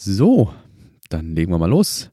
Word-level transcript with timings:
So, 0.00 0.54
dann 1.08 1.34
legen 1.34 1.50
wir 1.50 1.58
mal 1.58 1.68
los. 1.68 2.12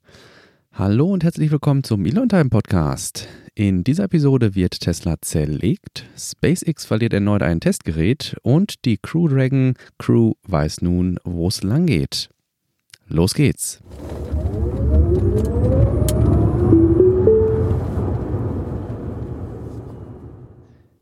Hallo 0.71 1.13
und 1.13 1.23
herzlich 1.23 1.51
willkommen 1.51 1.83
zum 1.83 2.03
Elon 2.03 2.27
Time 2.27 2.49
Podcast. 2.49 3.27
In 3.53 3.83
dieser 3.83 4.05
Episode 4.05 4.55
wird 4.55 4.79
Tesla 4.79 5.17
zerlegt, 5.21 6.03
SpaceX 6.17 6.83
verliert 6.83 7.13
erneut 7.13 7.43
ein 7.43 7.59
Testgerät 7.59 8.37
und 8.41 8.85
die 8.85 8.97
Crew 8.97 9.27
Dragon 9.27 9.75
Crew 9.99 10.33
weiß 10.47 10.81
nun, 10.81 11.19
wo 11.25 11.47
es 11.47 11.61
lang 11.61 11.85
geht. 11.85 12.31
Los 13.07 13.35
geht's. 13.35 13.83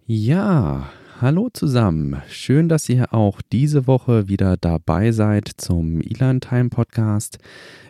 Ja, 0.06 0.92
hallo 1.22 1.50
zusammen. 1.52 2.22
Schön, 2.30 2.70
dass 2.70 2.90
ihr 2.90 3.14
auch 3.14 3.42
diese 3.52 3.88
Woche 3.88 4.28
wieder 4.28 4.58
dabei 4.58 5.12
seid 5.12 5.50
zum 5.58 6.02
Elan 6.02 6.42
Time 6.42 6.70
Podcast. 6.70 7.38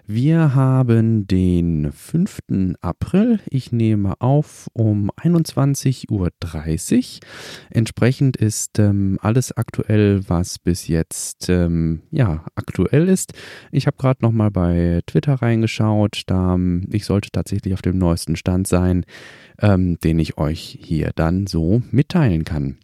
Wir 0.05 0.53
haben 0.55 1.27
den 1.27 1.91
5. 1.91 2.75
April. 2.81 3.39
Ich 3.49 3.71
nehme 3.71 4.19
auf 4.19 4.67
um 4.73 5.11
21.30 5.11 6.11
Uhr. 6.11 6.29
Entsprechend 7.69 8.37
ist 8.37 8.79
ähm, 8.79 9.17
alles 9.21 9.55
aktuell, 9.55 10.27
was 10.27 10.59
bis 10.59 10.87
jetzt 10.87 11.49
ähm, 11.49 12.01
ja, 12.11 12.43
aktuell 12.55 13.07
ist. 13.07 13.33
Ich 13.71 13.87
habe 13.87 13.97
gerade 13.97 14.21
nochmal 14.21 14.51
bei 14.51 15.01
Twitter 15.07 15.35
reingeschaut. 15.35 16.23
Da, 16.27 16.55
ähm, 16.55 16.87
ich 16.91 17.05
sollte 17.05 17.29
tatsächlich 17.31 17.73
auf 17.73 17.81
dem 17.81 17.97
neuesten 17.97 18.35
Stand 18.35 18.67
sein, 18.67 19.05
ähm, 19.61 19.97
den 19.99 20.19
ich 20.19 20.37
euch 20.37 20.77
hier 20.81 21.11
dann 21.15 21.47
so 21.47 21.81
mitteilen 21.91 22.43
kann. 22.43 22.77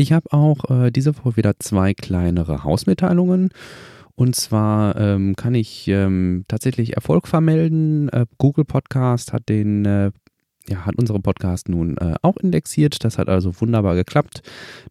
Ich 0.00 0.12
habe 0.12 0.32
auch 0.32 0.70
äh, 0.70 0.90
diese 0.90 1.14
Woche 1.18 1.36
wieder 1.36 1.58
zwei 1.58 1.92
kleinere 1.92 2.64
Hausmitteilungen. 2.64 3.50
Und 4.14 4.34
zwar 4.34 4.96
ähm, 4.96 5.36
kann 5.36 5.54
ich 5.54 5.88
ähm, 5.88 6.46
tatsächlich 6.48 6.94
Erfolg 6.94 7.28
vermelden. 7.28 8.08
Äh, 8.08 8.24
Google 8.38 8.64
Podcast 8.64 9.34
hat 9.34 9.50
den 9.50 9.84
äh, 9.84 10.10
ja, 10.70 10.86
hat 10.86 10.96
unseren 10.96 11.20
Podcast 11.20 11.68
nun 11.68 11.98
äh, 11.98 12.14
auch 12.22 12.38
indexiert. 12.38 13.04
Das 13.04 13.18
hat 13.18 13.28
also 13.28 13.60
wunderbar 13.60 13.94
geklappt. 13.94 14.40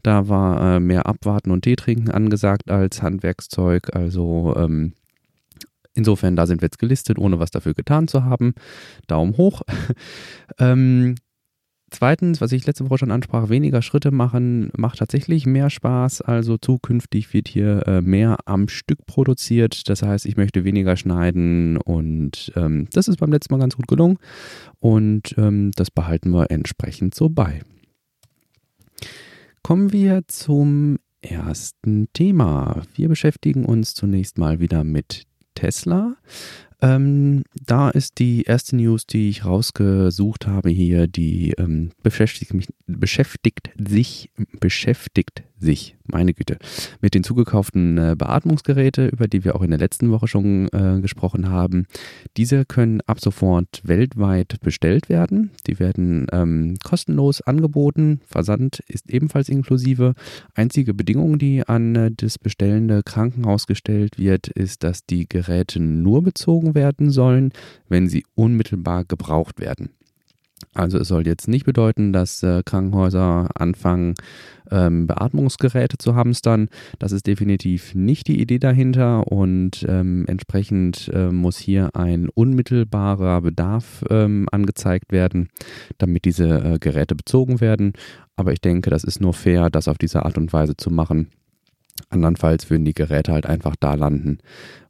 Da 0.03 0.29
war 0.29 0.75
äh, 0.75 0.79
mehr 0.79 1.07
Abwarten 1.07 1.49
und 1.49 1.63
Tee 1.63 1.75
trinken 1.75 2.11
angesagt 2.11 2.69
als 2.69 3.01
Handwerkszeug. 3.01 3.95
Also 3.95 4.53
ähm, 4.57 4.93
insofern, 5.95 6.35
da 6.35 6.45
sind 6.45 6.61
wir 6.61 6.67
jetzt 6.67 6.77
gelistet, 6.77 7.17
ohne 7.17 7.39
was 7.39 7.49
dafür 7.49 7.73
getan 7.73 8.07
zu 8.07 8.25
haben. 8.25 8.53
Daumen 9.07 9.37
hoch. 9.37 9.63
ähm, 10.59 11.15
Zweitens, 11.91 12.41
was 12.41 12.51
ich 12.51 12.65
letzte 12.65 12.89
Woche 12.89 12.99
schon 12.99 13.11
ansprach, 13.11 13.49
weniger 13.49 13.81
Schritte 13.81 14.11
machen 14.11 14.71
macht 14.77 14.99
tatsächlich 14.99 15.45
mehr 15.45 15.69
Spaß. 15.69 16.21
Also 16.21 16.57
zukünftig 16.57 17.33
wird 17.33 17.47
hier 17.47 17.87
äh, 17.87 18.01
mehr 18.01 18.37
am 18.45 18.67
Stück 18.67 19.05
produziert. 19.05 19.89
Das 19.89 20.01
heißt, 20.01 20.25
ich 20.25 20.37
möchte 20.37 20.63
weniger 20.63 20.95
schneiden 20.95 21.77
und 21.77 22.51
ähm, 22.55 22.87
das 22.93 23.07
ist 23.07 23.17
beim 23.17 23.31
letzten 23.31 23.53
Mal 23.53 23.59
ganz 23.59 23.75
gut 23.75 23.87
gelungen 23.87 24.17
und 24.79 25.35
ähm, 25.37 25.71
das 25.75 25.91
behalten 25.91 26.31
wir 26.31 26.51
entsprechend 26.51 27.15
so 27.15 27.29
bei. 27.29 27.61
Kommen 29.63 29.91
wir 29.91 30.23
zum 30.27 30.97
ersten 31.21 32.07
Thema. 32.13 32.83
Wir 32.95 33.09
beschäftigen 33.09 33.65
uns 33.65 33.93
zunächst 33.93 34.37
mal 34.37 34.59
wieder 34.59 34.83
mit 34.83 35.23
Tesla. 35.55 36.15
Ähm, 36.81 37.43
da 37.65 37.89
ist 37.89 38.19
die 38.19 38.43
erste 38.43 38.75
News, 38.77 39.05
die 39.05 39.29
ich 39.29 39.43
rausgesucht 39.43 40.47
habe 40.47 40.69
hier, 40.69 41.07
die 41.07 41.51
ähm, 41.57 41.91
beschäftigt, 42.03 42.53
mich, 42.53 42.67
beschäftigt 42.87 43.69
sich, 43.77 44.31
beschäftigt 44.59 45.43
sich, 45.59 45.97
meine 46.05 46.33
Güte, 46.33 46.57
mit 47.01 47.13
den 47.13 47.23
zugekauften 47.23 47.97
äh, 47.97 48.15
Beatmungsgeräte, 48.17 49.07
über 49.07 49.27
die 49.27 49.43
wir 49.43 49.55
auch 49.55 49.61
in 49.61 49.69
der 49.69 49.79
letzten 49.79 50.11
Woche 50.11 50.27
schon 50.27 50.67
äh, 50.69 50.99
gesprochen 51.01 51.49
haben. 51.49 51.85
Diese 52.37 52.65
können 52.65 53.01
ab 53.01 53.19
sofort 53.19 53.81
weltweit 53.83 54.59
bestellt 54.61 55.09
werden. 55.09 55.51
Die 55.67 55.79
werden 55.79 56.27
ähm, 56.31 56.77
kostenlos 56.83 57.41
angeboten. 57.41 58.21
Versand 58.25 58.79
ist 58.87 59.09
ebenfalls 59.09 59.49
inklusive. 59.49 60.13
Einzige 60.55 60.93
Bedingung, 60.93 61.37
die 61.37 61.67
an 61.67 61.95
äh, 61.95 62.11
das 62.15 62.37
bestellende 62.37 63.03
Krankenhaus 63.03 63.67
gestellt 63.67 64.17
wird, 64.17 64.47
ist, 64.47 64.83
dass 64.83 65.05
die 65.05 65.27
Geräte 65.27 65.79
nur 65.79 66.23
bezogen 66.23 66.75
werden 66.75 67.11
sollen, 67.11 67.51
wenn 67.87 68.07
sie 68.07 68.25
unmittelbar 68.35 69.05
gebraucht 69.05 69.59
werden. 69.59 69.89
Also 70.73 70.99
es 70.99 71.07
soll 71.07 71.25
jetzt 71.25 71.47
nicht 71.47 71.65
bedeuten, 71.65 72.13
dass 72.13 72.43
äh, 72.43 72.61
Krankenhäuser 72.63 73.49
anfangen, 73.55 74.13
ähm, 74.71 75.07
Beatmungsgeräte 75.07 75.97
zu 75.97 76.15
hamstern. 76.15 76.69
Das 76.99 77.11
ist 77.11 77.27
definitiv 77.27 77.95
nicht 77.95 78.27
die 78.27 78.39
Idee 78.39 78.59
dahinter 78.59 79.31
und 79.31 79.85
ähm, 79.87 80.25
entsprechend 80.27 81.09
äh, 81.13 81.31
muss 81.31 81.57
hier 81.57 81.95
ein 81.95 82.29
unmittelbarer 82.29 83.41
Bedarf 83.41 84.03
ähm, 84.09 84.47
angezeigt 84.51 85.11
werden, 85.11 85.49
damit 85.97 86.25
diese 86.25 86.47
äh, 86.47 86.79
Geräte 86.79 87.15
bezogen 87.15 87.61
werden. 87.61 87.93
Aber 88.35 88.53
ich 88.53 88.61
denke, 88.61 88.89
das 88.89 89.03
ist 89.03 89.21
nur 89.21 89.33
fair, 89.33 89.69
das 89.69 89.87
auf 89.87 89.97
diese 89.97 90.23
Art 90.23 90.37
und 90.37 90.53
Weise 90.53 90.77
zu 90.77 90.91
machen. 90.91 91.29
Andernfalls 92.09 92.69
würden 92.69 92.85
die 92.85 92.93
Geräte 92.93 93.31
halt 93.31 93.45
einfach 93.45 93.75
da 93.79 93.93
landen, 93.95 94.39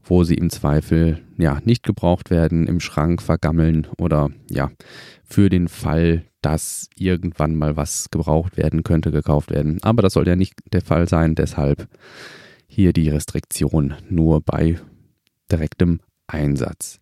wo 0.04 0.24
sie 0.24 0.36
im 0.36 0.50
Zweifel 0.50 1.20
ja 1.38 1.60
nicht 1.64 1.84
gebraucht 1.84 2.30
werden, 2.30 2.68
im 2.68 2.80
Schrank 2.80 3.22
vergammeln 3.22 3.88
oder 3.98 4.30
ja, 4.50 4.72
für 5.24 5.50
den 5.50 5.68
Fall, 5.68 6.24
dass 6.42 6.90
irgendwann 6.96 7.56
mal 7.56 7.76
was 7.76 8.10
gebraucht 8.10 8.58
werden 8.58 8.84
könnte, 8.84 9.12
gekauft 9.12 9.52
werden. 9.52 9.80
Aber 9.82 10.02
das 10.02 10.14
soll 10.14 10.28
ja 10.28 10.36
nicht 10.36 10.54
der 10.72 10.82
Fall 10.82 11.08
sein, 11.08 11.36
deshalb 11.36 11.88
hier 12.68 12.94
die 12.94 13.10
Restriktion 13.10 13.96
nur 14.10 14.42
bei 14.42 14.80
direktem 15.52 16.00
Einsatz. 16.28 17.00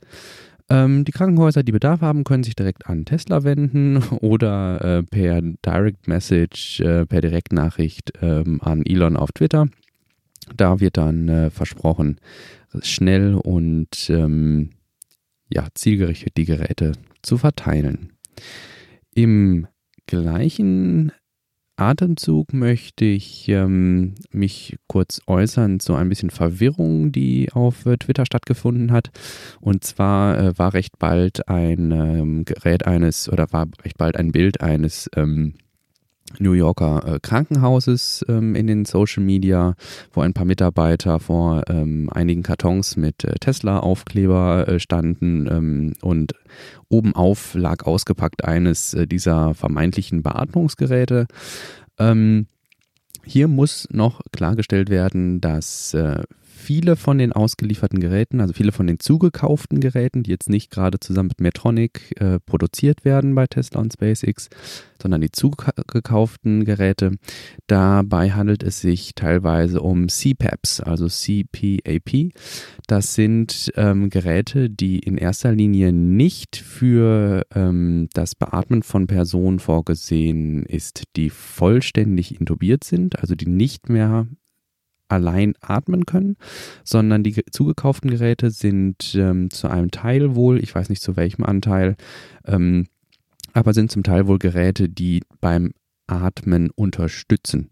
Ähm, 0.69 1.05
die 1.05 1.11
Krankenhäuser, 1.11 1.63
die 1.63 1.71
Bedarf 1.71 2.01
haben, 2.01 2.23
können 2.23 2.43
sich 2.43 2.55
direkt 2.55 2.87
an 2.87 3.05
Tesla 3.05 3.43
wenden 3.43 3.97
oder 4.21 4.81
äh, 4.83 5.03
per 5.03 5.41
Direct 5.41 6.07
Message, 6.07 6.81
äh, 6.81 7.05
per 7.05 7.21
Direktnachricht 7.21 8.13
ähm, 8.21 8.59
an 8.61 8.85
Elon 8.85 9.15
auf 9.15 9.31
Twitter. 9.31 9.67
Da 10.55 10.79
wird 10.79 10.97
dann 10.97 11.27
äh, 11.27 11.49
versprochen, 11.49 12.19
schnell 12.81 13.35
und 13.35 14.09
ähm, 14.09 14.71
ja, 15.49 15.67
zielgerichtet 15.73 16.37
die 16.37 16.45
Geräte 16.45 16.93
zu 17.21 17.37
verteilen. 17.37 18.13
Im 19.13 19.67
gleichen 20.05 21.11
Atemzug 21.77 22.53
möchte 22.53 23.05
ich 23.05 23.47
ähm, 23.49 24.15
mich 24.31 24.77
kurz 24.87 25.21
äußern 25.27 25.79
zu 25.79 25.93
ein 25.93 26.09
bisschen 26.09 26.31
Verwirrung, 26.31 27.11
die 27.11 27.51
auf 27.53 27.85
äh, 27.85 27.97
Twitter 27.97 28.25
stattgefunden 28.25 28.91
hat. 28.91 29.11
Und 29.61 29.83
zwar 29.83 30.39
äh, 30.39 30.57
war 30.57 30.73
recht 30.73 30.97
bald 30.97 31.47
ein 31.47 31.91
ähm, 31.91 32.45
Gerät 32.45 32.87
eines 32.87 33.29
oder 33.29 33.51
war 33.51 33.67
recht 33.83 33.97
bald 33.97 34.17
ein 34.17 34.31
Bild 34.31 34.61
eines 34.61 35.07
ähm, 35.15 35.53
New 36.39 36.53
Yorker 36.53 37.15
äh, 37.15 37.19
Krankenhauses 37.21 38.25
ähm, 38.27 38.55
in 38.55 38.67
den 38.67 38.85
Social 38.85 39.23
Media, 39.23 39.75
wo 40.11 40.21
ein 40.21 40.33
paar 40.33 40.45
Mitarbeiter 40.45 41.19
vor 41.19 41.63
ähm, 41.69 42.09
einigen 42.11 42.43
Kartons 42.43 42.97
mit 42.97 43.23
äh, 43.23 43.35
Tesla-Aufkleber 43.39 44.67
äh, 44.67 44.79
standen 44.79 45.47
ähm, 45.47 45.93
und 46.01 46.33
obenauf 46.89 47.53
lag 47.53 47.85
ausgepackt 47.85 48.45
eines 48.45 48.93
äh, 48.93 49.07
dieser 49.07 49.53
vermeintlichen 49.53 50.23
Beatmungsgeräte. 50.23 51.27
Ähm, 51.99 52.47
hier 53.23 53.47
muss 53.47 53.87
noch 53.91 54.21
klargestellt 54.31 54.89
werden, 54.89 55.41
dass 55.41 55.93
äh, 55.93 56.23
viele 56.57 56.95
von 56.95 57.17
den 57.17 57.31
ausgelieferten 57.31 57.99
Geräten, 57.99 58.41
also 58.41 58.53
viele 58.53 58.71
von 58.71 58.87
den 58.87 58.99
zugekauften 58.99 59.79
Geräten, 59.79 60.23
die 60.23 60.31
jetzt 60.31 60.49
nicht 60.49 60.71
gerade 60.71 60.99
zusammen 60.99 61.29
mit 61.29 61.41
Metronic 61.41 62.19
äh, 62.19 62.39
produziert 62.39 63.05
werden 63.05 63.35
bei 63.35 63.47
Tesla 63.47 63.79
und 63.79 63.93
SpaceX, 63.93 64.49
sondern 65.01 65.21
die 65.21 65.31
zugekauften 65.31 66.65
Geräte, 66.65 67.17
dabei 67.67 68.31
handelt 68.31 68.63
es 68.63 68.81
sich 68.81 69.13
teilweise 69.15 69.81
um 69.81 70.07
CPAPs, 70.07 70.81
also 70.81 71.07
CPAP. 71.07 72.31
Das 72.87 73.13
sind 73.13 73.71
ähm, 73.75 74.09
Geräte, 74.09 74.69
die 74.69 74.99
in 74.99 75.17
erster 75.17 75.51
Linie 75.51 75.93
nicht 75.93 76.55
für 76.55 77.45
ähm, 77.53 78.09
das 78.13 78.35
Beatmen 78.35 78.83
von 78.83 79.07
Personen 79.07 79.59
vorgesehen 79.59 80.63
ist, 80.63 81.03
die 81.15 81.29
vollständig 81.29 82.39
intubiert 82.39 82.83
sind, 82.83 83.19
also 83.19 83.35
die 83.35 83.47
nicht 83.47 83.89
mehr 83.89 84.27
allein 85.07 85.53
atmen 85.61 86.05
können, 86.05 86.37
sondern 86.83 87.23
die 87.23 87.43
zugekauften 87.51 88.09
Geräte 88.09 88.51
sind 88.51 89.15
ähm, 89.15 89.49
zu 89.49 89.67
einem 89.67 89.91
Teil 89.91 90.35
wohl, 90.35 90.61
ich 90.61 90.73
weiß 90.73 90.89
nicht 90.89 91.01
zu 91.01 91.15
welchem 91.15 91.43
Anteil, 91.43 91.95
ähm, 92.45 92.87
aber 93.53 93.73
sind 93.73 93.91
zum 93.91 94.03
Teil 94.03 94.27
wohl 94.27 94.39
Geräte, 94.39 94.89
die 94.89 95.23
beim 95.41 95.71
Atmen 96.07 96.69
unterstützen. 96.71 97.67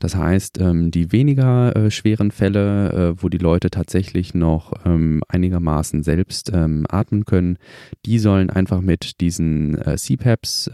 Das 0.00 0.16
heißt, 0.16 0.58
ähm, 0.60 0.90
die 0.90 1.12
weniger 1.12 1.74
äh, 1.76 1.90
schweren 1.90 2.32
Fälle, 2.32 2.92
äh, 2.92 3.22
wo 3.22 3.28
die 3.28 3.38
Leute 3.38 3.70
tatsächlich 3.70 4.34
noch 4.34 4.72
ähm, 4.84 5.22
einigermaßen 5.28 6.02
selbst 6.02 6.50
ähm, 6.52 6.84
atmen 6.88 7.24
können, 7.24 7.58
die 8.04 8.18
sollen 8.18 8.50
einfach 8.50 8.80
mit 8.80 9.20
diesen 9.20 9.78
äh, 9.78 9.96
CPAPs 9.96 10.70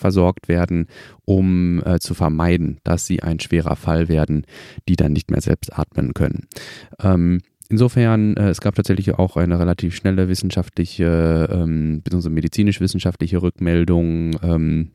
versorgt 0.00 0.48
werden, 0.48 0.86
um 1.24 1.82
äh, 1.84 2.00
zu 2.00 2.14
vermeiden, 2.14 2.78
dass 2.82 3.06
sie 3.06 3.22
ein 3.22 3.38
schwerer 3.38 3.76
Fall 3.76 4.08
werden, 4.08 4.44
die 4.88 4.96
dann 4.96 5.12
nicht 5.12 5.30
mehr 5.30 5.40
selbst 5.40 5.78
atmen 5.78 6.14
können. 6.14 6.48
Ähm, 7.00 7.40
insofern, 7.68 8.36
äh, 8.36 8.48
es 8.48 8.60
gab 8.60 8.74
tatsächlich 8.74 9.14
auch 9.14 9.36
eine 9.36 9.60
relativ 9.60 9.94
schnelle 9.94 10.28
wissenschaftliche, 10.28 11.48
ähm, 11.52 12.02
bzw. 12.02 12.30
medizinisch-wissenschaftliche 12.30 13.42
Rückmeldung, 13.42 14.36
ähm, 14.42 14.90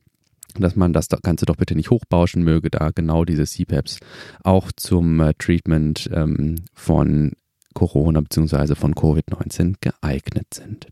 dass 0.58 0.76
man 0.76 0.94
das 0.94 1.10
Ganze 1.10 1.46
doch 1.46 1.58
bitte 1.58 1.76
nicht 1.76 1.90
hochbauschen 1.90 2.44
möge, 2.44 2.70
da 2.70 2.92
genau 2.92 3.26
diese 3.26 3.46
CPAPs 3.46 4.00
auch 4.44 4.72
zum 4.76 5.20
äh, 5.20 5.34
Treatment 5.38 6.10
ähm, 6.14 6.56
von 6.74 7.34
Corona 7.74 8.22
bzw. 8.22 8.76
von 8.76 8.96
Covid-19 8.96 9.76
geeignet 9.82 10.54
sind. 10.54 10.88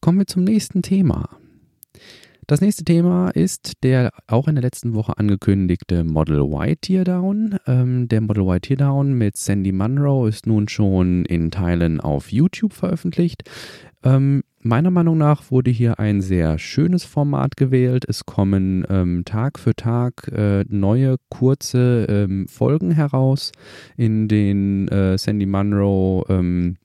Kommen 0.00 0.18
wir 0.18 0.26
zum 0.26 0.44
nächsten 0.44 0.82
Thema. 0.82 1.39
Das 2.50 2.60
nächste 2.60 2.82
Thema 2.82 3.28
ist 3.30 3.74
der 3.84 4.10
auch 4.26 4.48
in 4.48 4.56
der 4.56 4.62
letzten 4.62 4.92
Woche 4.92 5.16
angekündigte 5.16 6.02
Model 6.02 6.40
Y 6.40 6.74
Teardown. 6.80 7.58
Ähm, 7.68 8.08
der 8.08 8.20
Model 8.22 8.42
Y 8.42 8.60
Teardown 8.60 9.12
mit 9.12 9.36
Sandy 9.36 9.70
Munro 9.70 10.26
ist 10.26 10.48
nun 10.48 10.66
schon 10.66 11.24
in 11.26 11.52
Teilen 11.52 12.00
auf 12.00 12.32
YouTube 12.32 12.72
veröffentlicht. 12.72 13.44
Ähm, 14.02 14.42
meiner 14.58 14.90
Meinung 14.90 15.16
nach 15.16 15.52
wurde 15.52 15.70
hier 15.70 16.00
ein 16.00 16.22
sehr 16.22 16.58
schönes 16.58 17.04
Format 17.04 17.56
gewählt. 17.56 18.04
Es 18.08 18.26
kommen 18.26 18.84
ähm, 18.90 19.22
Tag 19.24 19.60
für 19.60 19.76
Tag 19.76 20.26
äh, 20.34 20.64
neue 20.68 21.18
kurze 21.28 22.06
ähm, 22.08 22.48
Folgen 22.48 22.90
heraus, 22.90 23.52
in 23.96 24.26
denen 24.26 24.88
äh, 24.88 25.16
Sandy 25.18 25.46
Munro 25.46 26.26
ähm, 26.28 26.78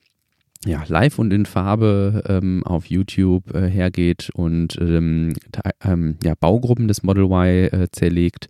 ja, 0.66 0.82
live 0.88 1.18
und 1.18 1.32
in 1.32 1.46
Farbe 1.46 2.22
ähm, 2.28 2.62
auf 2.64 2.86
YouTube 2.86 3.54
äh, 3.54 3.68
hergeht 3.68 4.30
und 4.34 4.76
ähm, 4.80 5.34
ähm, 5.82 6.16
ja, 6.24 6.34
Baugruppen 6.38 6.88
des 6.88 7.02
Model 7.02 7.24
Y 7.24 7.68
äh, 7.72 7.88
zerlegt 7.92 8.48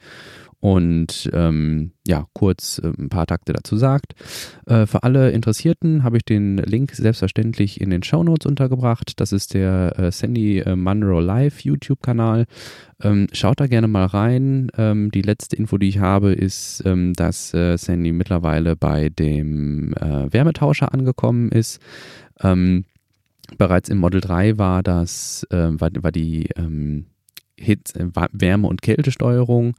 und 0.61 1.31
ähm, 1.33 1.93
ja, 2.07 2.27
kurz 2.33 2.79
äh, 2.79 2.89
ein 2.99 3.09
paar 3.09 3.27
Takte 3.27 3.53
dazu 3.53 3.77
sagt. 3.77 4.15
Äh, 4.67 4.87
für 4.87 5.03
alle 5.03 5.31
Interessierten 5.31 6.03
habe 6.03 6.17
ich 6.17 6.25
den 6.25 6.57
Link 6.57 6.93
selbstverständlich 6.93 7.81
in 7.81 7.91
den 7.91 8.03
Show 8.03 8.23
Notes 8.23 8.47
untergebracht. 8.47 9.21
Das 9.21 9.33
ist 9.33 9.55
der 9.55 9.99
äh, 9.99 10.11
Sandy 10.11 10.61
äh, 10.61 10.75
Munro 10.75 11.21
Live 11.21 11.61
YouTube-Kanal. 11.61 12.47
Ähm, 13.03 13.27
schaut 13.33 13.61
da 13.61 13.67
gerne 13.67 13.89
mal 13.89 14.07
rein. 14.07 14.71
Ähm, 14.79 15.11
die 15.11 15.23
letzte 15.23 15.57
Info, 15.57 15.79
die 15.79 15.89
ich 15.89 15.99
habe, 15.99 16.33
ist, 16.33 16.83
ähm, 16.87 17.13
dass 17.13 17.53
äh, 17.53 17.77
Sandy 17.77 18.13
mittlerweile 18.13 18.77
bei 18.77 19.09
dem 19.09 19.95
Wärmetauscher 19.97 20.93
angekommen 20.93 21.51
ist. 21.51 21.81
Ähm, 22.41 22.85
bereits 23.59 23.89
im 23.89 23.99
Model 23.99 24.21
3 24.21 24.59
war 24.59 24.83
das, 24.83 25.47
war, 25.51 25.91
war 26.01 26.13
die 26.13 26.49
Hitze, 27.59 27.99
äh, 27.99 28.07
Wärme- 28.33 28.69
und 28.69 28.83
Kältesteuerung 28.83 29.75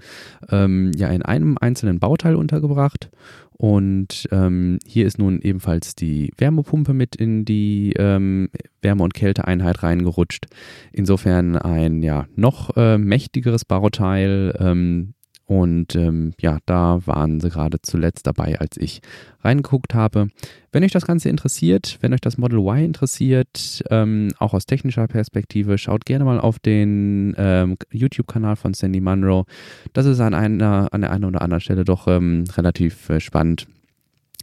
ähm, 0.50 0.92
ja 0.96 1.10
in 1.10 1.22
einem 1.22 1.58
einzelnen 1.60 2.00
Bauteil 2.00 2.36
untergebracht. 2.36 3.10
Und 3.58 4.28
ähm, 4.32 4.78
hier 4.86 5.08
ist 5.08 5.18
nun 5.18 5.42
ebenfalls 5.42 5.96
die 5.96 6.32
Wärmepumpe 6.38 6.94
mit 6.94 7.16
in 7.16 7.44
die 7.44 7.94
ähm, 7.98 8.50
Wärme- 8.84 9.04
und 9.04 9.16
Kälteeinheit 9.16 9.82
reingerutscht. 9.82 10.46
Insofern 10.92 11.56
ein 11.56 12.04
ja 12.04 12.28
noch 12.36 12.78
äh, 12.78 13.00
mächtigeres 13.00 13.66
Bauteil, 13.66 14.56
ähm, 14.60 15.16
und 15.48 15.96
ähm, 15.96 16.34
ja, 16.42 16.60
da 16.66 17.00
waren 17.06 17.40
sie 17.40 17.50
gerade 17.50 17.78
zuletzt 17.82 18.28
dabei, 18.28 18.60
als 18.60 18.76
ich 18.76 19.02
reingeguckt 19.42 19.94
habe. 19.94 20.28
Wenn 20.74 20.84
euch 20.84 20.92
das 20.92 21.08
Ganze 21.08 21.30
interessiert, 21.30 21.98
wenn 22.02 22.14
euch 22.14 22.20
das 22.20 22.38
Model 22.38 22.60
Y 22.60 22.84
interessiert, 22.84 23.82
ähm, 23.90 24.34
auch 24.40 24.54
aus 24.54 24.66
technischer 24.66 25.08
Perspektive, 25.08 25.78
schaut 25.78 26.06
gerne 26.06 26.26
mal 26.26 26.42
auf 26.42 26.60
den 26.60 27.34
ähm, 27.38 27.78
YouTube-Kanal 27.92 28.58
von 28.58 28.74
Sandy 28.74 29.00
Munro. 29.00 29.46
Das 29.94 30.06
ist 30.06 30.20
an 30.20 30.34
einer, 30.34 30.90
an 30.92 31.00
der 31.00 31.12
einen 31.12 31.24
oder 31.24 31.42
anderen 31.42 31.62
Stelle 31.62 31.86
doch 31.86 32.08
ähm, 32.10 32.44
relativ 32.58 33.10
äh, 33.10 33.22
spannend, 33.22 33.68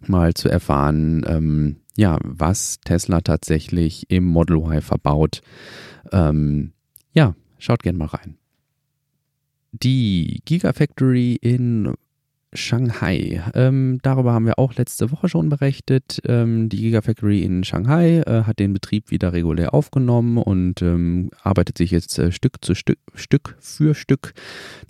mal 0.06 0.32
zu 0.32 0.48
erfahren, 0.48 1.22
ähm, 1.28 1.76
ja, 1.96 2.18
was 2.22 2.78
Tesla 2.82 3.20
tatsächlich 3.20 4.10
im 4.10 4.24
Model 4.24 4.56
Y 4.56 4.80
verbaut. 4.80 5.42
Ähm, 6.12 6.72
ja, 7.12 7.34
schaut 7.58 7.82
gerne 7.82 7.98
mal 7.98 8.06
rein. 8.06 8.38
Die 9.82 10.40
Gigafactory 10.44 11.34
in 11.34 11.94
Shanghai. 12.52 13.42
Ähm, 13.54 13.98
darüber 14.02 14.32
haben 14.32 14.46
wir 14.46 14.58
auch 14.58 14.74
letzte 14.74 15.10
Woche 15.10 15.28
schon 15.28 15.48
berichtet. 15.48 16.20
Ähm, 16.24 16.68
die 16.68 16.76
Gigafactory 16.76 17.42
in 17.42 17.64
Shanghai 17.64 18.20
äh, 18.20 18.44
hat 18.44 18.60
den 18.60 18.72
Betrieb 18.72 19.10
wieder 19.10 19.32
regulär 19.32 19.74
aufgenommen 19.74 20.38
und 20.38 20.80
ähm, 20.80 21.30
arbeitet 21.42 21.76
sich 21.78 21.90
jetzt 21.90 22.18
äh, 22.18 22.30
Stück 22.30 22.64
zu 22.64 22.76
Stück, 22.76 23.00
Stück 23.14 23.56
für 23.58 23.94
Stück 23.94 24.34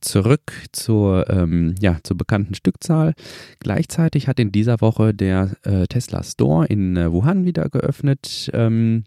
zurück 0.03 0.53
zur, 0.73 1.31
ähm, 1.31 1.75
ja, 1.81 1.99
zur 2.03 2.19
bekannten 2.19 2.55
Stückzahl. 2.55 3.15
Gleichzeitig 3.61 4.29
hat 4.29 4.39
in 4.39 4.53
dieser 4.53 4.83
Woche 4.83 5.15
der 5.15 5.57
äh, 5.63 5.87
Tesla 5.87 6.23
Store 6.23 6.67
in 6.67 6.97
äh, 6.97 7.11
Wuhan 7.11 7.47
wieder 7.47 7.71
geöffnet. 7.71 8.51
Ähm, 8.53 9.05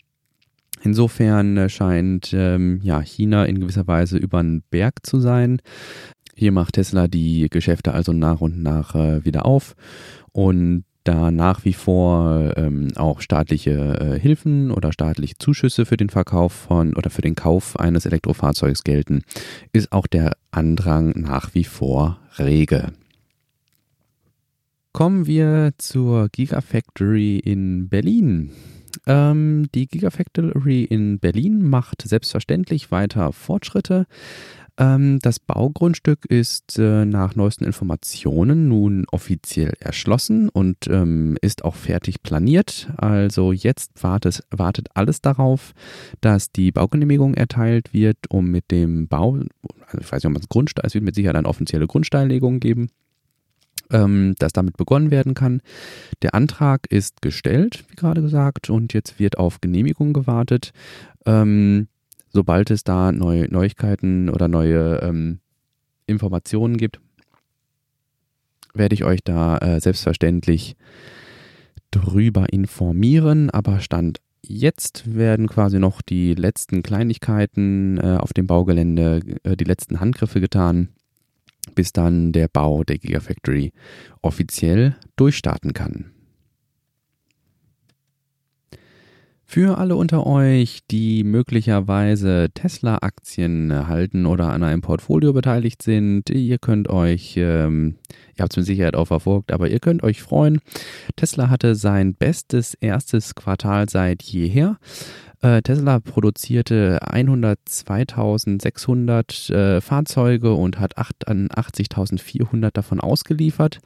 Insofern 0.84 1.58
äh, 1.58 1.70
scheint 1.70 2.34
ähm, 2.34 2.80
ja, 2.84 3.02
China 3.02 3.46
in 3.46 3.60
gewisser 3.60 3.88
Weise 3.88 4.18
über 4.18 4.42
den 4.42 4.64
Berg 4.70 5.06
zu 5.06 5.20
sein. 5.20 5.62
Hier 6.36 6.52
macht 6.52 6.76
Tesla 6.76 7.08
die 7.08 7.48
Geschäfte 7.50 7.94
also 7.94 8.14
nach 8.14 8.42
und 8.42 8.62
nach 8.62 8.96
äh, 8.96 9.26
wieder 9.26 9.46
auf 9.46 9.76
und 10.32 10.84
da 11.04 11.32
nach 11.32 11.64
wie 11.64 11.74
vor 11.74 12.54
ähm, 12.58 12.90
auch 12.96 13.22
staatliche 13.22 13.72
äh, 13.72 14.20
Hilfen 14.20 14.72
oder 14.72 14.92
staatliche 14.92 15.38
Zuschüsse 15.40 15.86
für 15.86 15.98
den 15.98 16.10
Verkauf 16.10 16.52
von 16.52 16.96
oder 16.96 17.10
für 17.10 17.22
den 17.22 17.36
Kauf 17.36 17.80
eines 17.80 18.06
Elektrofahrzeugs 18.06 18.84
gelten, 18.84 19.24
ist 19.72 19.92
auch 19.94 20.06
der 20.06 20.34
Andrang 20.52 21.14
nach 21.16 21.56
wie 21.56 21.64
vor 21.64 22.20
rege. 22.38 22.92
Kommen 24.92 25.28
wir 25.28 25.72
zur 25.78 26.28
Gigafactory 26.30 27.38
in 27.38 27.88
Berlin. 27.88 28.52
Ähm, 29.06 29.68
die 29.74 29.88
Gigafactory 29.88 30.84
in 30.84 31.20
Berlin 31.20 31.68
macht 31.68 32.02
selbstverständlich 32.02 32.92
weiter 32.92 33.32
Fortschritte. 33.32 34.06
Ähm, 34.78 35.20
das 35.20 35.40
Baugrundstück 35.40 36.26
ist 36.26 36.78
äh, 36.78 37.06
nach 37.06 37.36
neuesten 37.36 37.64
Informationen 37.64 38.68
nun 38.68 39.06
offiziell 39.12 39.74
erschlossen 39.80 40.50
und 40.50 40.88
ähm, 40.88 41.38
ist 41.42 41.66
auch 41.66 41.76
fertig 41.76 42.22
planiert. 42.22 42.90
Also 42.98 43.52
jetzt 43.52 44.04
wartet, 44.04 44.44
wartet 44.52 44.90
alles 44.94 45.22
darauf, 45.22 45.74
dass 46.22 46.52
die 46.52 46.72
Baugenehmigung 46.72 47.34
erteilt 47.34 47.94
wird, 47.94 48.18
um 48.30 48.52
mit 48.52 48.70
dem 48.72 49.08
Bau, 49.08 49.40
also 49.88 49.98
ich 50.00 50.12
weiß 50.12 50.24
nicht, 50.24 50.28
ob 50.28 50.34
man 50.34 50.42
es 50.42 50.50
Grundstein, 50.50 50.86
es 50.86 50.94
wird 50.94 51.04
mit 51.04 51.16
Sicherheit 51.16 51.36
eine 51.36 51.48
offizielle 51.48 51.88
Grundsteinlegung 51.88 52.60
geben 52.60 52.90
ähm, 53.92 54.36
dass 54.40 54.54
damit 54.54 54.78
begonnen 54.78 55.12
werden 55.12 55.34
kann. 55.34 55.62
Der 56.22 56.34
Antrag 56.34 56.88
ist 56.90 57.22
gestellt, 57.22 57.86
wie 57.90 57.96
gerade 57.96 58.22
gesagt, 58.22 58.70
und 58.70 58.94
jetzt 58.94 59.20
wird 59.20 59.38
auf 59.38 59.62
Genehmigung 59.62 60.14
gewartet. 60.14 60.72
Ähm, 61.26 61.88
sobald 62.30 62.72
es 62.72 62.84
da 62.84 63.12
neue 63.12 63.52
Neuigkeiten 63.52 64.30
oder 64.30 64.48
neue 64.48 65.00
ähm, 65.02 65.40
Informationen 66.06 66.78
gibt, 66.78 67.00
werde 68.74 68.96
ich 68.96 69.04
euch 69.04 69.22
da 69.24 69.58
äh, 69.58 69.80
selbstverständlich 69.80 70.76
drüber 71.92 72.52
informieren. 72.52 73.50
Aber 73.50 73.80
Stand 73.80 74.20
jetzt 74.42 75.16
werden 75.16 75.48
quasi 75.48 75.80
noch 75.80 76.02
die 76.02 76.34
letzten 76.34 76.84
Kleinigkeiten 76.84 77.98
äh, 77.98 78.18
auf 78.20 78.34
dem 78.34 78.48
Baugelände, 78.48 79.22
äh, 79.44 79.58
die 79.58 79.66
letzten 79.66 80.00
Handgriffe 80.00 80.40
getan 80.40 80.90
bis 81.78 81.94
dann 81.94 82.32
der 82.32 82.48
Bau 82.48 82.84
der 82.84 82.98
Gigafactory 82.98 83.72
offiziell 84.24 84.96
durchstarten 85.16 85.74
kann. 85.74 86.12
Für 89.50 89.78
alle 89.78 89.96
unter 89.96 90.28
euch, 90.28 90.80
die 90.92 91.24
möglicherweise 91.24 92.50
Tesla-Aktien 92.54 93.88
halten 93.88 94.26
oder 94.26 94.52
an 94.52 94.64
einem 94.64 94.82
Portfolio 94.82 95.32
beteiligt 95.32 95.84
sind, 95.84 96.32
ihr 96.32 96.58
könnt 96.58 96.90
euch, 96.90 97.36
ähm, 97.38 97.96
ihr 98.36 98.44
habt 98.44 98.54
es 98.54 98.58
mit 98.58 98.66
Sicherheit 98.66 98.96
auch 98.96 99.06
verfolgt, 99.06 99.54
aber 99.54 99.70
ihr 99.70 99.80
könnt 99.80 100.04
euch 100.04 100.22
freuen. 100.22 100.60
Tesla 101.16 101.50
hatte 101.50 101.76
sein 101.76 102.14
bestes 102.14 102.74
erstes 102.74 103.36
Quartal 103.36 103.88
seit 103.88 104.24
jeher. 104.24 104.80
Äh, 105.42 105.62
Tesla 105.62 106.00
produzierte 106.00 107.00
102.600 107.02 109.54
äh, 109.54 109.82
Fahrzeuge 109.82 110.54
und 110.54 110.80
hat 110.80 110.98
88.400 110.98 112.72
davon 112.72 113.00
ausgeliefert. 113.00 113.80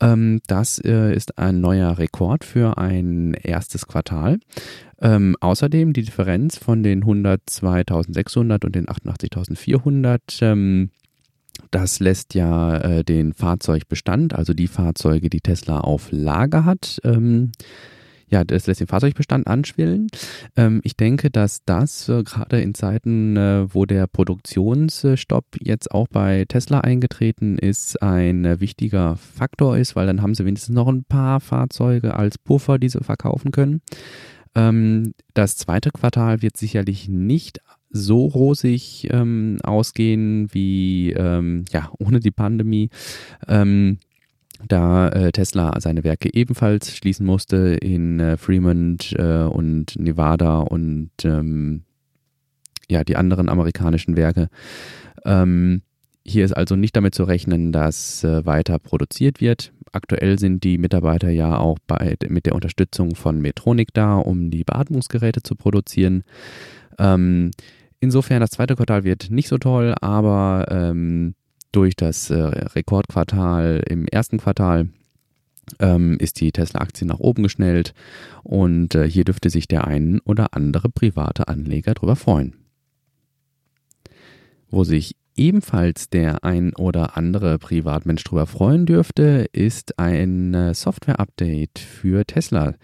Ähm, 0.00 0.40
das 0.46 0.78
äh, 0.78 1.14
ist 1.14 1.38
ein 1.38 1.60
neuer 1.60 1.98
Rekord 1.98 2.44
für 2.44 2.78
ein 2.78 3.34
erstes 3.34 3.86
Quartal. 3.86 4.38
Ähm, 5.00 5.36
außerdem 5.40 5.92
die 5.92 6.02
Differenz 6.02 6.56
von 6.56 6.82
den 6.82 7.04
102.600 7.04 8.64
und 8.64 8.74
den 8.74 8.86
88.400 8.86 10.42
ähm, 10.42 10.90
das 11.70 12.00
lässt 12.00 12.34
ja 12.34 12.78
äh, 12.78 13.04
den 13.04 13.32
Fahrzeugbestand, 13.32 14.34
also 14.34 14.54
die 14.54 14.68
Fahrzeuge, 14.68 15.30
die 15.30 15.40
Tesla 15.40 15.80
auf 15.80 16.08
Lager 16.10 16.64
hat, 16.64 17.00
ähm, 17.04 17.52
ja, 18.28 18.44
das 18.44 18.66
lässt 18.66 18.80
den 18.80 18.86
Fahrzeugbestand 18.86 19.46
anschwillen. 19.46 20.08
Ähm, 20.56 20.80
ich 20.84 20.96
denke, 20.96 21.30
dass 21.30 21.64
das 21.64 22.08
äh, 22.08 22.22
gerade 22.22 22.60
in 22.60 22.74
Zeiten, 22.74 23.36
äh, 23.36 23.72
wo 23.72 23.86
der 23.86 24.06
Produktionsstopp 24.06 25.44
jetzt 25.60 25.92
auch 25.92 26.08
bei 26.08 26.44
Tesla 26.48 26.80
eingetreten 26.80 27.58
ist, 27.58 28.02
ein 28.02 28.44
äh, 28.44 28.60
wichtiger 28.60 29.16
Faktor 29.16 29.76
ist, 29.76 29.94
weil 29.96 30.06
dann 30.06 30.22
haben 30.22 30.34
sie 30.34 30.44
wenigstens 30.44 30.74
noch 30.74 30.88
ein 30.88 31.04
paar 31.04 31.40
Fahrzeuge 31.40 32.14
als 32.14 32.38
Puffer, 32.38 32.78
die 32.78 32.88
sie 32.88 33.04
verkaufen 33.04 33.52
können. 33.52 33.80
Ähm, 34.56 35.14
das 35.34 35.56
zweite 35.56 35.90
Quartal 35.90 36.42
wird 36.42 36.56
sicherlich 36.56 37.08
nicht 37.08 37.60
so 37.90 38.26
rosig 38.26 39.08
ähm, 39.10 39.58
ausgehen 39.62 40.48
wie 40.52 41.12
ähm, 41.12 41.64
ja 41.70 41.90
ohne 41.98 42.20
die 42.20 42.30
Pandemie. 42.32 42.90
Ähm, 43.46 43.98
da 44.66 45.08
äh, 45.08 45.32
Tesla 45.32 45.72
seine 45.80 46.04
Werke 46.04 46.32
ebenfalls 46.32 46.96
schließen 46.96 47.26
musste 47.26 47.74
in 47.74 48.20
äh, 48.20 48.36
Fremont 48.36 49.14
äh, 49.18 49.42
und 49.42 49.98
Nevada 49.98 50.60
und 50.60 51.10
ähm, 51.24 51.82
ja 52.88 53.04
die 53.04 53.16
anderen 53.16 53.48
amerikanischen 53.48 54.16
Werke. 54.16 54.48
Ähm, 55.24 55.82
hier 56.24 56.44
ist 56.44 56.56
also 56.56 56.76
nicht 56.76 56.96
damit 56.96 57.14
zu 57.14 57.24
rechnen, 57.24 57.72
dass 57.72 58.24
äh, 58.24 58.44
weiter 58.44 58.78
produziert 58.78 59.40
wird. 59.40 59.72
Aktuell 59.92 60.38
sind 60.38 60.64
die 60.64 60.78
Mitarbeiter 60.78 61.30
ja 61.30 61.56
auch 61.56 61.78
bei, 61.86 62.16
mit 62.28 62.46
der 62.46 62.54
Unterstützung 62.54 63.14
von 63.14 63.40
Metronik 63.40 63.94
da, 63.94 64.16
um 64.16 64.50
die 64.50 64.64
Beatmungsgeräte 64.64 65.42
zu 65.42 65.54
produzieren. 65.54 66.24
Ähm, 66.98 67.52
insofern, 68.00 68.40
das 68.40 68.50
zweite 68.50 68.74
Quartal 68.74 69.04
wird 69.04 69.30
nicht 69.30 69.48
so 69.48 69.58
toll, 69.58 69.94
aber 70.00 70.66
ähm, 70.70 71.34
durch 71.76 71.94
das 71.94 72.30
äh, 72.30 72.36
Rekordquartal 72.36 73.82
im 73.86 74.06
ersten 74.06 74.38
Quartal 74.38 74.88
ähm, 75.78 76.16
ist 76.18 76.40
die 76.40 76.50
Tesla-Aktie 76.50 77.06
nach 77.06 77.18
oben 77.18 77.42
geschnellt 77.42 77.92
und 78.42 78.94
äh, 78.94 79.08
hier 79.08 79.24
dürfte 79.24 79.50
sich 79.50 79.68
der 79.68 79.86
ein 79.86 80.20
oder 80.20 80.54
andere 80.54 80.88
private 80.88 81.48
Anleger 81.48 81.92
drüber 81.92 82.16
freuen. 82.16 82.54
Wo 84.70 84.84
sich 84.84 85.16
ebenfalls 85.36 86.08
der 86.08 86.44
ein 86.44 86.74
oder 86.74 87.18
andere 87.18 87.58
Privatmensch 87.58 88.24
drüber 88.24 88.46
freuen 88.46 88.86
dürfte, 88.86 89.46
ist 89.52 89.98
ein 89.98 90.54
äh, 90.54 90.72
Software-Update 90.72 91.78
für 91.78 92.24
Tesla. 92.24 92.74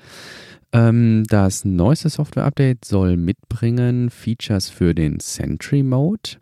Ähm, 0.72 1.24
das 1.28 1.64
neueste 1.64 2.10
Software-Update 2.10 2.84
soll 2.84 3.16
mitbringen 3.16 4.10
Features 4.10 4.68
für 4.68 4.94
den 4.94 5.18
Sentry 5.18 5.82
Mode. 5.82 6.36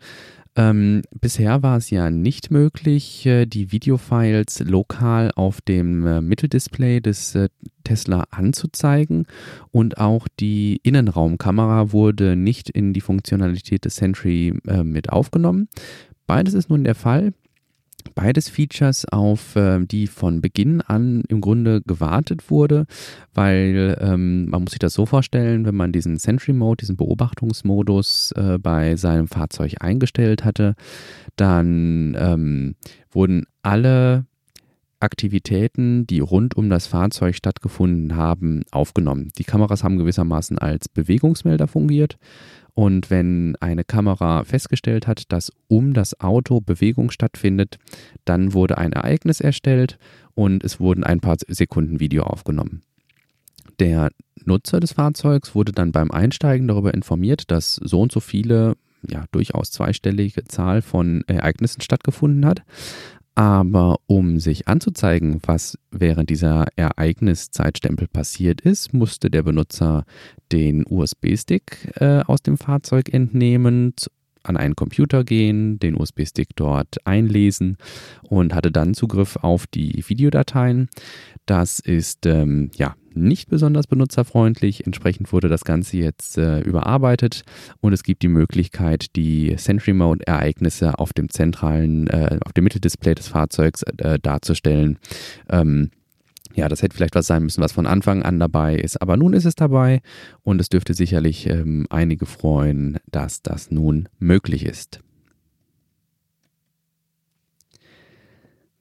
Ähm, 0.57 1.03
bisher 1.19 1.63
war 1.63 1.77
es 1.77 1.89
ja 1.91 2.11
nicht 2.11 2.51
möglich, 2.51 3.25
äh, 3.25 3.45
die 3.45 3.71
Videofiles 3.71 4.59
lokal 4.59 5.31
auf 5.35 5.61
dem 5.61 6.05
äh, 6.05 6.19
Mitteldisplay 6.19 6.99
des 6.99 7.35
äh, 7.35 7.47
Tesla 7.85 8.25
anzuzeigen 8.31 9.27
und 9.71 9.97
auch 9.97 10.27
die 10.39 10.81
Innenraumkamera 10.83 11.93
wurde 11.93 12.35
nicht 12.35 12.69
in 12.69 12.91
die 12.91 13.01
Funktionalität 13.01 13.85
des 13.85 13.95
Sentry 13.95 14.53
äh, 14.67 14.83
mit 14.83 15.09
aufgenommen. 15.09 15.69
Beides 16.27 16.53
ist 16.53 16.69
nun 16.69 16.83
der 16.83 16.95
Fall. 16.95 17.33
Beides 18.15 18.49
Features, 18.49 19.05
auf 19.05 19.55
äh, 19.55 19.79
die 19.85 20.07
von 20.07 20.41
Beginn 20.41 20.81
an 20.81 21.23
im 21.27 21.41
Grunde 21.41 21.81
gewartet 21.81 22.49
wurde, 22.49 22.85
weil 23.33 23.97
ähm, 24.01 24.49
man 24.49 24.63
muss 24.63 24.71
sich 24.71 24.79
das 24.79 24.93
so 24.93 25.05
vorstellen, 25.05 25.65
wenn 25.65 25.75
man 25.75 25.91
diesen 25.91 26.17
Sentry 26.17 26.53
Mode, 26.53 26.81
diesen 26.81 26.97
Beobachtungsmodus 26.97 28.33
äh, 28.35 28.57
bei 28.57 28.95
seinem 28.95 29.27
Fahrzeug 29.27 29.75
eingestellt 29.79 30.43
hatte, 30.43 30.75
dann 31.35 32.15
ähm, 32.19 32.75
wurden 33.11 33.45
alle 33.61 34.25
Aktivitäten, 35.01 36.05
die 36.07 36.19
rund 36.19 36.55
um 36.55 36.69
das 36.69 36.87
Fahrzeug 36.87 37.35
stattgefunden 37.35 38.15
haben, 38.15 38.63
aufgenommen. 38.71 39.31
Die 39.37 39.43
Kameras 39.43 39.83
haben 39.83 39.97
gewissermaßen 39.97 40.57
als 40.57 40.89
Bewegungsmelder 40.89 41.67
fungiert 41.67 42.17
und 42.73 43.09
wenn 43.09 43.55
eine 43.59 43.83
Kamera 43.83 44.43
festgestellt 44.43 45.07
hat, 45.07 45.31
dass 45.31 45.51
um 45.67 45.93
das 45.93 46.19
Auto 46.19 46.61
Bewegung 46.61 47.11
stattfindet, 47.11 47.77
dann 48.25 48.53
wurde 48.53 48.77
ein 48.77 48.93
Ereignis 48.93 49.41
erstellt 49.41 49.97
und 50.35 50.63
es 50.63 50.79
wurden 50.79 51.03
ein 51.03 51.19
paar 51.19 51.37
Sekunden 51.47 51.99
Video 51.99 52.23
aufgenommen. 52.23 52.81
Der 53.79 54.11
Nutzer 54.45 54.79
des 54.79 54.93
Fahrzeugs 54.93 55.53
wurde 55.53 55.71
dann 55.71 55.91
beim 55.91 56.11
Einsteigen 56.11 56.67
darüber 56.67 56.93
informiert, 56.93 57.51
dass 57.51 57.75
so 57.75 58.01
und 58.01 58.11
so 58.11 58.19
viele 58.19 58.75
ja, 59.07 59.25
durchaus 59.31 59.71
zweistellige 59.71 60.43
Zahl 60.45 60.81
von 60.81 61.23
Ereignissen 61.27 61.81
stattgefunden 61.81 62.45
hat. 62.45 62.61
Aber 63.35 63.97
um 64.07 64.39
sich 64.39 64.67
anzuzeigen, 64.67 65.39
was 65.45 65.77
während 65.89 66.29
dieser 66.29 66.67
Ereigniszeitstempel 66.75 68.07
passiert 68.07 68.61
ist, 68.61 68.93
musste 68.93 69.29
der 69.29 69.43
Benutzer 69.43 70.03
den 70.51 70.85
USB-Stick 70.85 71.93
äh, 71.95 72.23
aus 72.27 72.41
dem 72.41 72.57
Fahrzeug 72.57 73.13
entnehmen, 73.13 73.93
an 74.43 74.57
einen 74.57 74.75
Computer 74.75 75.23
gehen, 75.23 75.79
den 75.79 75.95
USB-Stick 75.95 76.55
dort 76.55 77.05
einlesen 77.05 77.77
und 78.23 78.53
hatte 78.53 78.71
dann 78.71 78.93
Zugriff 78.93 79.37
auf 79.37 79.67
die 79.67 80.03
Videodateien. 80.07 80.89
Das 81.45 81.79
ist 81.79 82.25
ähm, 82.25 82.71
ja 82.75 82.95
nicht 83.13 83.49
besonders 83.49 83.87
benutzerfreundlich. 83.87 84.85
Entsprechend 84.85 85.33
wurde 85.33 85.49
das 85.49 85.63
Ganze 85.63 85.97
jetzt 85.97 86.37
äh, 86.37 86.61
überarbeitet 86.61 87.43
und 87.81 87.93
es 87.93 88.03
gibt 88.03 88.23
die 88.23 88.27
Möglichkeit, 88.27 89.15
die 89.15 89.55
Sentry 89.57 89.93
Mode 89.93 90.25
Ereignisse 90.25 90.97
auf 90.99 91.13
dem 91.13 91.29
zentralen, 91.29 92.07
äh, 92.07 92.39
auf 92.45 92.53
dem 92.53 92.63
Mitteldisplay 92.63 93.15
des 93.15 93.27
Fahrzeugs 93.27 93.83
äh, 93.97 94.19
darzustellen. 94.19 94.97
Ähm, 95.49 95.91
ja, 96.53 96.69
das 96.69 96.81
hätte 96.81 96.95
vielleicht 96.95 97.15
was 97.15 97.27
sein 97.27 97.43
müssen, 97.43 97.61
was 97.61 97.71
von 97.71 97.87
Anfang 97.87 98.23
an 98.23 98.39
dabei 98.39 98.75
ist. 98.75 99.01
Aber 99.01 99.17
nun 99.17 99.33
ist 99.33 99.45
es 99.45 99.55
dabei 99.55 100.01
und 100.43 100.59
es 100.59 100.69
dürfte 100.69 100.93
sicherlich 100.93 101.47
ähm, 101.47 101.87
einige 101.89 102.25
freuen, 102.25 102.97
dass 103.09 103.41
das 103.41 103.71
nun 103.71 104.09
möglich 104.19 104.65
ist. 104.65 104.99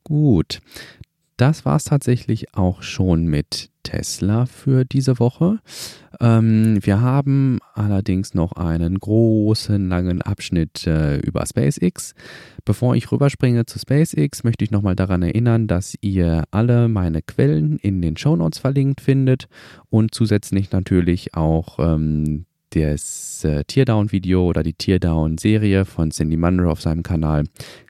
Gut, 0.05 0.61
das 1.37 1.65
war 1.65 1.77
es 1.77 1.85
tatsächlich 1.85 2.55
auch 2.55 2.83
schon 2.83 3.27
mit 3.27 3.70
Tesla 3.83 4.47
für 4.47 4.85
diese 4.85 5.19
Woche. 5.19 5.59
Ähm, 6.21 6.79
wir 6.83 7.01
haben 7.01 7.59
allerdings 7.75 8.35
noch 8.35 8.53
einen 8.53 8.99
großen, 8.99 9.89
langen 9.89 10.23
Abschnitt 10.23 10.87
äh, 10.87 11.19
über 11.19 11.45
SpaceX. 11.47 12.15
Bevor 12.65 12.95
ich 12.95 13.11
rüberspringe 13.11 13.67
zu 13.67 13.79
SpaceX, 13.79 14.45
möchte 14.45 14.65
ich 14.65 14.71
nochmal 14.71 14.97
daran 14.97 15.23
erinnern, 15.23 15.67
dass 15.67 15.95
ihr 16.01 16.45
alle 16.51 16.89
meine 16.89 17.23
Quellen 17.23 17.79
in 17.79 18.03
den 18.03 18.17
Show 18.17 18.37
Notes 18.37 18.59
verlinkt 18.59 19.01
findet 19.01 19.49
und 19.89 20.15
zusätzlich 20.15 20.73
natürlich 20.73 21.35
auch 21.35 21.79
ähm, 21.79 22.47
das 22.71 23.45
äh, 23.45 23.65
Teardown-Video 23.65 24.45
oder 24.47 24.63
die 24.63 24.75
Teardown-Serie 24.75 25.85
von 25.85 26.11
Cindy 26.11 26.37
Munro 26.37 26.71
auf 26.71 26.81
seinem 26.81 27.03
Kanal. 27.03 27.45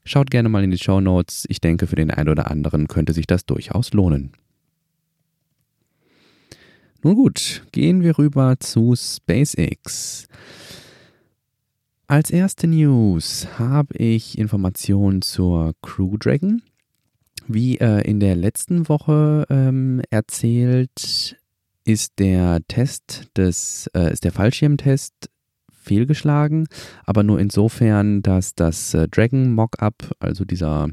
Schaut 0.04 0.30
gerne 0.30 0.48
mal 0.48 0.64
in 0.64 0.70
die 0.70 0.78
Show 0.78 1.00
Notes. 1.00 1.44
Ich 1.48 1.60
denke, 1.60 1.86
für 1.86 1.96
den 1.96 2.10
einen 2.10 2.28
oder 2.28 2.50
anderen 2.50 2.88
könnte 2.88 3.12
sich 3.12 3.26
das 3.26 3.44
durchaus 3.44 3.92
lohnen. 3.92 4.32
Nun 7.02 7.14
gut, 7.14 7.62
gehen 7.72 8.02
wir 8.02 8.18
rüber 8.18 8.60
zu 8.60 8.94
SpaceX. 8.94 10.26
Als 12.06 12.30
erste 12.30 12.66
News 12.66 13.46
habe 13.58 13.96
ich 13.96 14.36
Informationen 14.36 15.22
zur 15.22 15.72
Crew 15.80 16.18
Dragon. 16.18 16.60
Wie 17.46 17.78
äh, 17.78 18.02
in 18.02 18.20
der 18.20 18.36
letzten 18.36 18.86
Woche 18.90 19.46
ähm, 19.48 20.02
erzählt, 20.10 21.38
ist 21.86 22.18
der 22.18 22.60
Test 22.68 23.28
des, 23.34 23.88
äh, 23.94 24.12
ist 24.12 24.24
der 24.24 24.32
Fallschirmtest 24.32 25.29
fehlgeschlagen, 25.80 26.68
aber 27.04 27.22
nur 27.22 27.40
insofern, 27.40 28.22
dass 28.22 28.54
das 28.54 28.94
äh, 28.94 29.08
Dragon 29.08 29.52
Mockup, 29.52 30.10
also 30.20 30.44
dieser, 30.44 30.88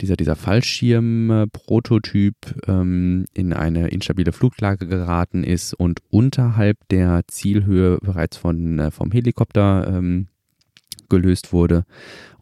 dieser, 0.00 0.16
dieser 0.16 0.36
Fallschirm-Prototyp, 0.36 2.34
ähm, 2.66 3.26
in 3.34 3.52
eine 3.52 3.88
instabile 3.88 4.32
Fluglage 4.32 4.86
geraten 4.86 5.44
ist 5.44 5.74
und 5.74 6.00
unterhalb 6.10 6.78
der 6.88 7.22
Zielhöhe 7.28 7.98
bereits 7.98 8.36
von, 8.36 8.78
äh, 8.78 8.90
vom 8.90 9.12
Helikopter 9.12 9.86
ähm, 9.88 10.28
gelöst 11.08 11.52
wurde 11.52 11.84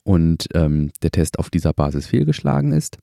und 0.04 0.47
ähm, 0.54 0.90
der 1.02 1.11
Test 1.11 1.38
auf 1.38 1.50
dieser 1.50 1.73
Basis 1.73 2.06
fehlgeschlagen 2.06 2.73
ist. 2.73 2.99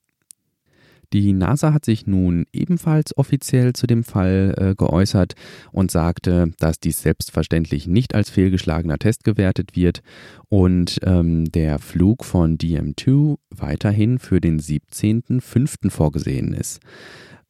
Die 1.13 1.31
NASA 1.31 1.73
hat 1.73 1.85
sich 1.85 2.05
nun 2.05 2.45
ebenfalls 2.51 3.17
offiziell 3.17 3.73
zu 3.73 3.87
dem 3.87 4.03
Fall 4.03 4.53
äh, 4.57 4.75
geäußert 4.75 5.35
und 5.71 5.89
sagte, 5.89 6.51
dass 6.59 6.79
dies 6.79 7.01
selbstverständlich 7.01 7.87
nicht 7.87 8.13
als 8.13 8.29
fehlgeschlagener 8.29 8.97
Test 8.97 9.23
gewertet 9.23 9.75
wird 9.75 10.01
und 10.49 10.99
ähm, 11.03 11.45
der 11.51 11.79
Flug 11.79 12.25
von 12.25 12.57
DM2 12.57 13.37
weiterhin 13.49 14.19
für 14.19 14.41
den 14.41 14.59
17.05. 14.59 15.89
vorgesehen 15.89 16.53
ist. 16.53 16.81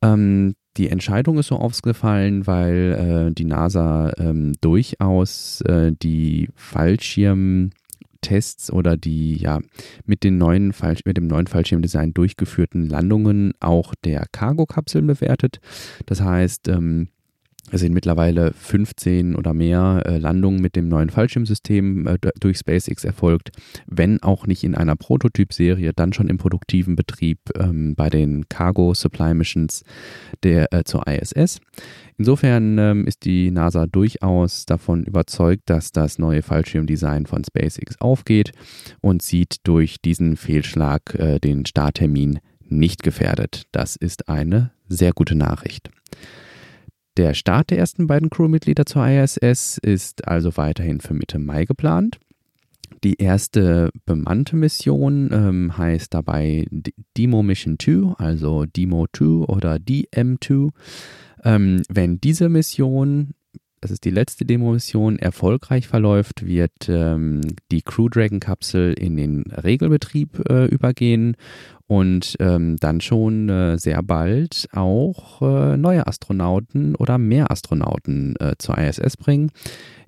Ähm, 0.04 0.56
die 0.78 0.90
Entscheidung 0.90 1.40
ist 1.40 1.48
so 1.48 1.56
ausgefallen, 1.56 2.46
weil 2.46 3.30
äh, 3.30 3.34
die 3.34 3.46
NASA 3.46 4.14
ähm, 4.20 4.54
durchaus 4.62 5.62
äh, 5.62 5.92
die 5.92 6.50
Fallschirm 6.54 7.72
Tests 8.22 8.72
oder 8.72 8.98
die 8.98 9.36
ja 9.38 9.60
mit, 10.06 10.24
den 10.24 10.38
neuen 10.38 10.74
mit 11.06 11.18
dem 11.18 11.28
neuen 11.28 11.48
Fallschirmdesign 11.48 12.14
durchgeführten 12.14 12.88
Landungen 12.88 13.54
auch 13.60 13.94
der 14.04 14.26
Cargo-Kapseln 14.32 15.08
bewertet. 15.08 15.60
Das 16.06 16.22
heißt, 16.22 16.68
ähm, 16.68 17.10
Es 17.70 17.82
sind 17.82 17.94
mittlerweile 17.94 18.54
15 18.54 19.36
oder 19.36 19.54
mehr 19.54 20.04
äh, 20.06 20.18
Landungen 20.20 20.62
mit 20.62 20.78
dem 20.78 20.88
neuen 20.88 21.10
Fallschirmsystem 21.10 22.08
äh, 22.08 22.18
durch 22.40 22.60
SpaceX 22.60 23.04
erfolgt, 23.04 23.52
wenn 23.88 24.24
auch 24.24 24.48
nicht 24.48 24.64
in 24.64 24.74
einer 24.74 24.96
Prototypserie, 24.96 25.92
dann 25.94 26.14
schon 26.14 26.30
im 26.30 26.38
produktiven 26.38 26.96
Betrieb 26.96 27.40
ähm, 27.58 27.94
bei 27.96 28.10
den 28.10 28.48
Cargo 28.48 28.94
Supply 28.94 29.34
Missions 29.34 29.84
der, 30.44 30.72
äh, 30.72 30.86
zur 30.86 31.08
ISS. 31.08 31.60
Insofern 32.18 32.78
ähm, 32.78 33.06
ist 33.06 33.26
die 33.26 33.52
NASA 33.52 33.86
durchaus 33.86 34.66
davon 34.66 35.04
überzeugt, 35.04 35.64
dass 35.70 35.92
das 35.92 36.20
neue 36.20 36.44
Fallschirmdesign 36.44 37.26
von 37.26 37.44
SpaceX 37.44 38.00
aufgeht 38.00 38.54
und 39.02 39.22
sieht 39.22 39.58
durch 39.64 39.98
diesen 40.02 40.38
Fehlschlag 40.38 41.16
äh, 41.16 41.40
den 41.40 41.66
Starttermin 41.66 42.40
nicht 42.70 43.04
gefährdet. 43.04 43.64
Das 43.74 43.98
ist 43.98 44.30
eine 44.30 44.72
sehr 44.88 45.12
gute 45.12 45.36
Nachricht. 45.36 45.90
Der 47.18 47.34
Start 47.34 47.72
der 47.72 47.80
ersten 47.80 48.06
beiden 48.06 48.30
Crewmitglieder 48.30 48.86
zur 48.86 49.08
ISS 49.08 49.80
ist 49.80 50.28
also 50.28 50.56
weiterhin 50.56 51.02
für 51.02 51.16
Mitte 51.16 51.40
Mai 51.40 51.66
geplant. 51.66 52.20
Die 53.04 53.16
erste 53.16 53.90
bemannte 54.06 54.56
Mission 54.56 55.30
ähm, 55.32 55.78
heißt 55.78 56.14
dabei 56.14 56.68
Demo 57.18 57.42
Mission 57.42 57.78
2, 57.80 58.14
also 58.18 58.66
Demo 58.66 59.08
2 59.12 59.26
oder 59.48 59.76
DM2. 59.76 60.70
Ähm, 61.44 61.82
wenn 61.90 62.22
diese 62.22 62.50
Mission, 62.50 63.32
das 63.82 63.92
ist 63.92 64.06
die 64.06 64.12
letzte 64.12 64.46
Demo-Mission, 64.46 65.20
erfolgreich 65.20 65.88
verläuft, 65.88 66.46
wird 66.46 66.90
ähm, 66.90 67.42
die 67.72 67.82
Crew 67.82 68.10
Dragon 68.10 68.40
Kapsel 68.40 68.94
in 68.94 69.18
den 69.18 69.44
Regelbetrieb 69.52 70.50
äh, 70.50 70.66
übergehen 70.66 71.36
und 71.86 72.36
ähm, 72.40 72.78
dann 72.78 73.02
schon 73.02 73.50
äh, 73.50 73.78
sehr 73.78 74.04
bald 74.04 74.68
auch 74.74 75.42
äh, 75.42 75.78
neue 75.78 76.08
Astronauten 76.08 76.96
oder 76.96 77.18
mehr 77.18 77.52
Astronauten 77.52 78.36
äh, 78.40 78.56
zur 78.58 78.78
ISS 78.78 79.18
bringen. 79.18 79.52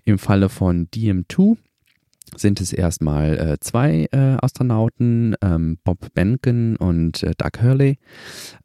Im 0.03 0.17
Falle 0.17 0.49
von 0.49 0.87
DM2 0.87 1.57
sind 2.35 2.61
es 2.61 2.73
erstmal 2.73 3.37
äh, 3.37 3.59
zwei 3.59 4.07
äh, 4.11 4.37
Astronauten, 4.41 5.35
ähm, 5.41 5.77
Bob 5.83 6.13
Benken 6.13 6.75
und 6.75 7.23
äh, 7.23 7.33
Doug 7.37 7.61
Hurley. 7.61 7.97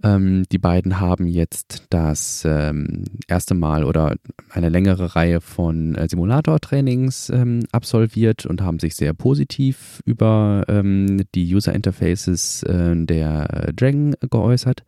Ähm, 0.03 0.45
die 0.51 0.59
beiden 0.59 1.01
haben 1.01 1.27
jetzt 1.27 1.85
das 1.91 2.45
ähm, 2.47 3.05
erste 3.29 3.55
Mal 3.55 3.85
oder 3.85 4.17
eine 4.51 4.69
längere 4.69 5.17
Reihe 5.17 5.41
von 5.41 5.95
äh, 5.95 6.09
Simulator-Trainings 6.09 7.31
ähm, 7.31 7.61
absolviert 7.73 8.47
und 8.47 8.63
haben 8.63 8.79
sich 8.79 8.97
sehr 8.97 9.15
positiv 9.15 10.01
über 10.05 10.65
ähm, 10.69 11.23
die 11.35 11.55
User 11.55 11.75
Interfaces 11.75 12.63
äh, 12.65 12.95
der 12.97 13.73
Dragon 13.75 14.15
geäußert. 14.31 14.85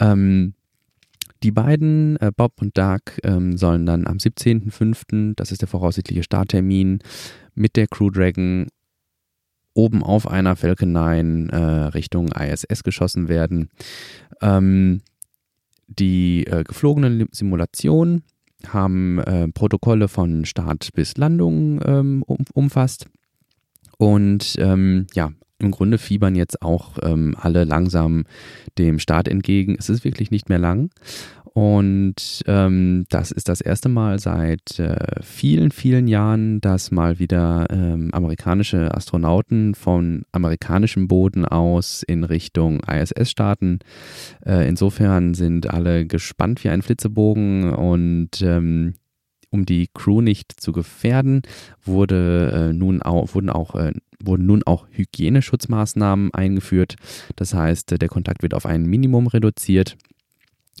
Ähm, 0.00 0.54
die 1.42 1.50
beiden, 1.50 2.16
äh, 2.16 2.30
Bob 2.34 2.60
und 2.60 2.76
Doug, 2.76 3.00
ähm, 3.24 3.56
sollen 3.56 3.86
dann 3.86 4.06
am 4.06 4.18
17.05., 4.18 5.34
das 5.36 5.52
ist 5.52 5.60
der 5.60 5.68
voraussichtliche 5.68 6.22
Starttermin, 6.22 7.00
mit 7.54 7.76
der 7.76 7.86
Crew 7.86 8.10
Dragon 8.10 8.66
oben 9.74 10.02
auf 10.02 10.28
einer 10.28 10.56
Falcon 10.56 10.92
9 10.92 11.48
äh, 11.48 11.56
Richtung 11.56 12.28
ISS 12.28 12.82
geschossen 12.82 13.28
werden. 13.28 13.70
Ähm, 14.40 15.02
die 15.86 16.46
äh, 16.46 16.64
geflogenen 16.64 17.28
Simulationen 17.32 18.22
haben 18.68 19.18
äh, 19.18 19.48
Protokolle 19.48 20.08
von 20.08 20.44
Start 20.44 20.90
bis 20.94 21.16
Landung 21.16 21.80
ähm, 21.84 22.22
um, 22.26 22.44
umfasst. 22.54 23.06
Und 23.98 24.56
ähm, 24.58 25.06
ja, 25.14 25.32
im 25.62 25.70
Grunde 25.70 25.98
fiebern 25.98 26.34
jetzt 26.34 26.62
auch 26.62 26.98
ähm, 27.02 27.34
alle 27.38 27.64
langsam 27.64 28.24
dem 28.78 28.98
Start 28.98 29.28
entgegen. 29.28 29.76
Es 29.78 29.88
ist 29.88 30.04
wirklich 30.04 30.30
nicht 30.30 30.48
mehr 30.48 30.58
lang. 30.58 30.90
Und 31.54 32.42
ähm, 32.46 33.04
das 33.10 33.30
ist 33.30 33.48
das 33.48 33.60
erste 33.60 33.90
Mal 33.90 34.18
seit 34.18 34.78
äh, 34.78 35.20
vielen, 35.22 35.70
vielen 35.70 36.08
Jahren, 36.08 36.62
dass 36.62 36.90
mal 36.90 37.18
wieder 37.18 37.66
ähm, 37.70 38.08
amerikanische 38.12 38.94
Astronauten 38.94 39.74
von 39.74 40.22
amerikanischem 40.32 41.08
Boden 41.08 41.44
aus 41.44 42.02
in 42.04 42.24
Richtung 42.24 42.80
ISS 42.80 43.30
starten. 43.30 43.80
Äh, 44.46 44.66
insofern 44.66 45.34
sind 45.34 45.68
alle 45.68 46.06
gespannt 46.06 46.64
wie 46.64 46.70
ein 46.70 46.80
Flitzebogen 46.80 47.74
und 47.74 48.40
ähm, 48.40 48.94
um 49.52 49.66
die 49.66 49.88
Crew 49.92 50.20
nicht 50.20 50.60
zu 50.60 50.72
gefährden, 50.72 51.42
wurde 51.84 52.70
äh, 52.70 52.72
nun 52.72 53.02
auch, 53.02 53.34
wurden 53.34 53.50
auch 53.50 53.74
äh, 53.74 53.92
wurden 54.24 54.46
nun 54.46 54.62
auch 54.64 54.86
Hygieneschutzmaßnahmen 54.90 56.32
eingeführt. 56.32 56.96
Das 57.36 57.54
heißt, 57.54 58.00
der 58.00 58.08
Kontakt 58.08 58.42
wird 58.42 58.54
auf 58.54 58.66
ein 58.66 58.84
Minimum 58.84 59.26
reduziert. 59.26 59.96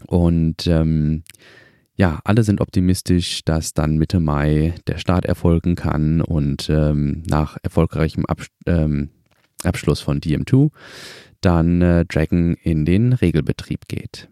Und 0.06 0.66
ähm, 0.66 1.24
ja, 1.96 2.20
alle 2.24 2.44
sind 2.44 2.60
optimistisch, 2.60 3.44
dass 3.44 3.74
dann 3.74 3.98
Mitte 3.98 4.20
Mai 4.20 4.74
der 4.86 4.98
Start 4.98 5.24
erfolgen 5.24 5.74
kann 5.74 6.20
und 6.20 6.68
ähm, 6.70 7.22
nach 7.26 7.56
erfolgreichem 7.62 8.26
Ab 8.26 8.42
ähm, 8.66 9.10
Abschluss 9.62 10.00
von 10.00 10.20
DM2 10.20 10.70
dann 11.40 11.82
äh, 11.82 12.04
Dragon 12.06 12.54
in 12.54 12.84
den 12.84 13.12
Regelbetrieb 13.12 13.88
geht. 13.88 14.28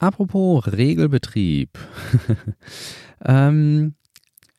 Apropos 0.00 0.66
Regelbetrieb. 0.66 1.78
ähm, 3.24 3.94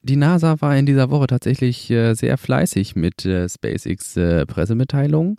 die 0.03 0.15
NASA 0.15 0.61
war 0.61 0.77
in 0.77 0.85
dieser 0.85 1.09
Woche 1.09 1.25
tatsächlich 1.25 1.89
äh, 1.89 2.13
sehr 2.13 2.37
fleißig 2.37 2.95
mit 2.95 3.25
äh, 3.25 3.49
SpaceX 3.49 4.17
äh, 4.17 4.45
Pressemitteilungen. 4.45 5.37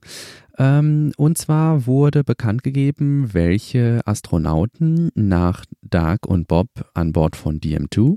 Ähm, 0.59 1.13
und 1.17 1.39
zwar 1.39 1.87
wurde 1.87 2.25
bekannt 2.25 2.65
gegeben, 2.65 3.33
welche 3.33 4.01
Astronauten 4.05 5.11
nach 5.15 5.65
Doug 5.83 6.27
und 6.27 6.49
Bob 6.49 6.69
an 6.95 7.13
Bord 7.13 7.37
von 7.37 7.61
DM2 7.61 8.17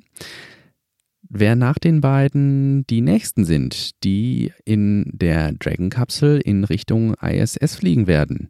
wer 1.39 1.55
nach 1.55 1.77
den 1.77 2.01
beiden 2.01 2.87
die 2.87 3.01
nächsten 3.01 3.45
sind, 3.45 4.03
die 4.03 4.51
in 4.63 5.09
der 5.13 5.53
Dragon-Kapsel 5.53 6.39
in 6.39 6.63
Richtung 6.63 7.13
ISS 7.15 7.75
fliegen 7.75 8.07
werden. 8.07 8.49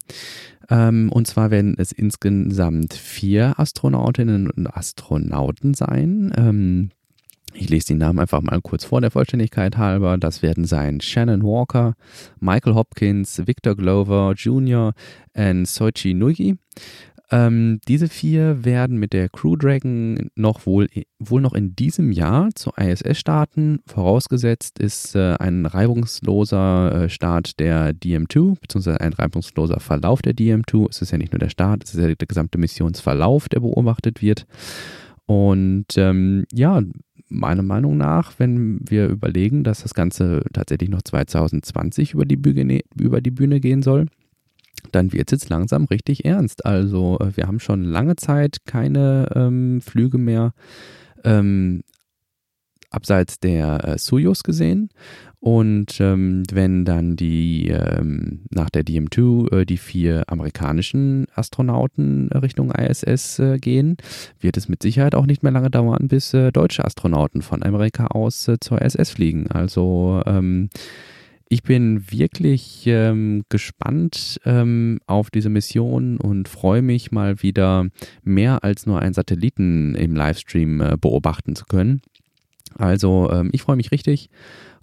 Ähm, 0.70 1.12
und 1.12 1.28
zwar 1.28 1.52
werden 1.52 1.76
es 1.78 1.92
insgesamt 1.92 2.94
vier 2.94 3.60
Astronautinnen 3.60 4.50
und 4.50 4.68
Astronauten 4.68 5.74
sein. 5.74 6.34
Ähm, 6.38 6.90
ich 7.54 7.70
lese 7.70 7.88
die 7.88 7.96
Namen 7.96 8.20
einfach 8.20 8.42
mal 8.42 8.60
kurz 8.62 8.84
vor 8.84 9.02
der 9.02 9.12
Vollständigkeit 9.12 9.78
halber. 9.78 10.18
Das 10.18 10.42
werden 10.42 10.66
sein 10.66 11.00
Shannon 11.00 11.42
Walker, 11.44 11.96
Michael 12.40 12.76
Hopkins, 12.76 13.48
Victor 13.48 13.76
Glover 13.76 14.34
Jr. 14.36 14.94
und 15.34 15.66
Soichi 15.66 16.14
Nugi. 16.14 16.58
Ähm, 17.32 17.80
diese 17.88 18.08
vier 18.08 18.66
werden 18.66 18.98
mit 18.98 19.14
der 19.14 19.30
Crew 19.30 19.56
Dragon 19.56 20.30
noch 20.36 20.66
wohl, 20.66 20.88
wohl 21.18 21.42
noch 21.42 21.54
in 21.54 21.76
diesem 21.76 22.12
Jahr 22.12 22.50
zur 22.54 22.78
ISS 22.78 23.18
starten. 23.18 23.80
Vorausgesetzt 23.88 24.78
ist 24.80 25.16
äh, 25.16 25.36
ein 25.40 25.66
reibungsloser 25.66 27.04
äh, 27.04 27.10
Start 27.10 27.60
der 27.60 27.94
DM2, 27.94 28.60
beziehungsweise 28.60 29.02
ein 29.02 29.14
reibungsloser 29.14 29.80
Verlauf 29.80 30.22
der 30.22 30.34
DM2. 30.34 30.88
Es 30.90 31.02
ist 31.02 31.12
ja 31.12 31.18
nicht 31.18 31.34
nur 31.34 31.40
der 31.40 31.50
Start, 31.50 31.84
es 31.84 31.96
ist 31.96 32.02
ja 32.02 32.14
der 32.14 32.28
gesamte 32.28 32.58
Missionsverlauf, 32.60 33.50
der 33.50 33.60
beobachtet 33.60 34.22
wird. 34.22 34.46
Und 35.26 35.98
ähm, 35.98 36.46
ja, 36.52 36.82
meiner 37.28 37.64
Meinung 37.64 37.98
nach, 37.98 38.34
wenn 38.38 38.80
wir 38.88 39.08
überlegen, 39.08 39.64
dass 39.64 39.82
das 39.82 39.96
Ganze 39.96 40.44
tatsächlich 40.54 40.90
noch 40.90 41.02
2020 41.02 42.14
über 42.14 42.26
die 42.26 42.38
Bühne, 42.38 42.82
über 43.00 43.22
die 43.22 43.32
Bühne 43.32 43.60
gehen 43.60 43.82
soll, 43.82 44.06
dann 44.92 45.14
wird 45.14 45.32
es 45.32 45.42
jetzt 45.42 45.50
langsam 45.50 45.86
richtig 45.86 46.26
ernst. 46.26 46.66
Also 46.66 47.18
äh, 47.20 47.36
wir 47.36 47.48
haben 47.48 47.60
schon 47.60 47.84
lange 47.84 48.16
Zeit 48.16 48.66
keine 48.66 49.30
ähm, 49.36 49.82
Flüge 49.82 50.18
mehr 50.18 50.54
ähm, 51.24 51.84
abseits 52.92 53.40
der 53.40 53.88
äh, 53.88 53.98
Soyuz 53.98 54.44
gesehen. 54.44 54.90
Und 55.40 56.00
ähm, 56.00 56.42
wenn 56.52 56.86
dann 56.86 57.16
die 57.16 57.68
ähm, 57.68 58.46
nach 58.50 58.72
der 58.72 58.84
DM2 58.84 59.52
äh, 59.54 59.66
die 59.66 59.78
vier 59.78 60.24
amerikanischen 60.28 61.28
Astronauten 61.36 62.30
Richtung 62.30 62.72
ISS 62.72 63.38
äh, 63.38 63.60
gehen, 63.60 63.98
wird 64.40 64.58
es 64.58 64.70
mit 64.70 64.82
Sicherheit 64.82 65.14
auch 65.14 65.28
nicht 65.28 65.44
mehr 65.44 65.52
lange 65.52 65.70
dauern, 65.70 66.08
bis 66.08 66.34
äh, 66.34 66.52
deutsche 66.52 66.84
Astronauten 66.84 67.44
von 67.44 67.62
Amerika 67.62 68.08
aus 68.08 68.48
äh, 68.48 68.60
zur 68.60 68.82
ISS 68.82 69.12
fliegen. 69.12 69.52
Also 69.52 70.24
ähm, 70.26 70.70
ich 71.48 71.64
bin 71.64 72.12
wirklich 72.12 72.84
ähm, 72.88 73.44
gespannt 73.50 74.40
ähm, 74.46 75.00
auf 75.06 75.30
diese 75.30 75.50
Mission 75.50 76.18
und 76.18 76.48
freue 76.48 76.82
mich 76.82 77.12
mal 77.12 77.42
wieder 77.44 77.88
mehr 78.24 78.64
als 78.64 78.86
nur 78.86 79.00
einen 79.00 79.14
Satelliten 79.14 79.96
im 79.96 80.16
Livestream 80.16 80.82
äh, 80.82 80.98
beobachten 81.00 81.56
zu 81.56 81.66
können. 81.66 82.02
Also 82.78 83.30
ähm, 83.32 83.50
ich 83.54 83.62
freue 83.62 83.76
mich 83.76 83.92
richtig 83.92 84.30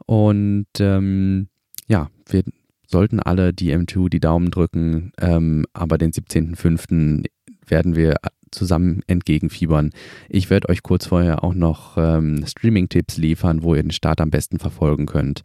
und 0.07 0.67
ähm, 0.79 1.49
ja, 1.89 2.11
wir 2.29 2.43
sollten 2.87 3.21
alle 3.21 3.53
die 3.53 3.75
M2 3.75 4.09
die 4.09 4.21
Daumen 4.21 4.51
drücken, 4.51 5.13
ähm, 5.21 5.67
aber 5.73 5.99
den 5.99 6.13
17.05. 6.13 7.25
werden 7.67 7.97
wir 7.97 8.17
zusammen 8.51 9.01
entgegenfiebern. 9.07 9.91
Ich 10.29 10.51
werde 10.51 10.69
euch 10.69 10.83
kurz 10.83 11.07
vorher 11.07 11.43
auch 11.43 11.55
noch 11.55 11.97
ähm, 11.97 12.45
Streaming-Tipps 12.47 13.17
liefern, 13.17 13.63
wo 13.63 13.75
ihr 13.75 13.83
den 13.83 13.93
Start 13.93 14.21
am 14.21 14.31
besten 14.31 14.59
verfolgen 14.59 15.07
könnt. 15.07 15.43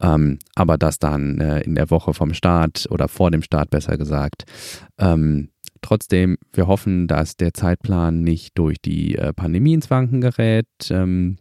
Ähm, 0.00 0.38
aber 0.54 0.78
das 0.78 0.98
dann 0.98 1.38
äh, 1.40 1.60
in 1.60 1.74
der 1.74 1.90
Woche 1.90 2.14
vom 2.14 2.32
Start 2.32 2.86
oder 2.90 3.08
vor 3.08 3.30
dem 3.30 3.42
Start 3.42 3.70
besser 3.70 3.98
gesagt. 3.98 4.44
Ähm, 4.98 5.50
Trotzdem, 5.82 6.36
wir 6.52 6.66
hoffen, 6.66 7.06
dass 7.06 7.36
der 7.36 7.54
Zeitplan 7.54 8.22
nicht 8.22 8.58
durch 8.58 8.80
die 8.80 9.16
äh, 9.16 9.32
Pandemie 9.32 9.74
ins 9.74 9.88
Wanken 9.88 10.20
gerät. 10.20 10.66
Ähm, 10.90 11.36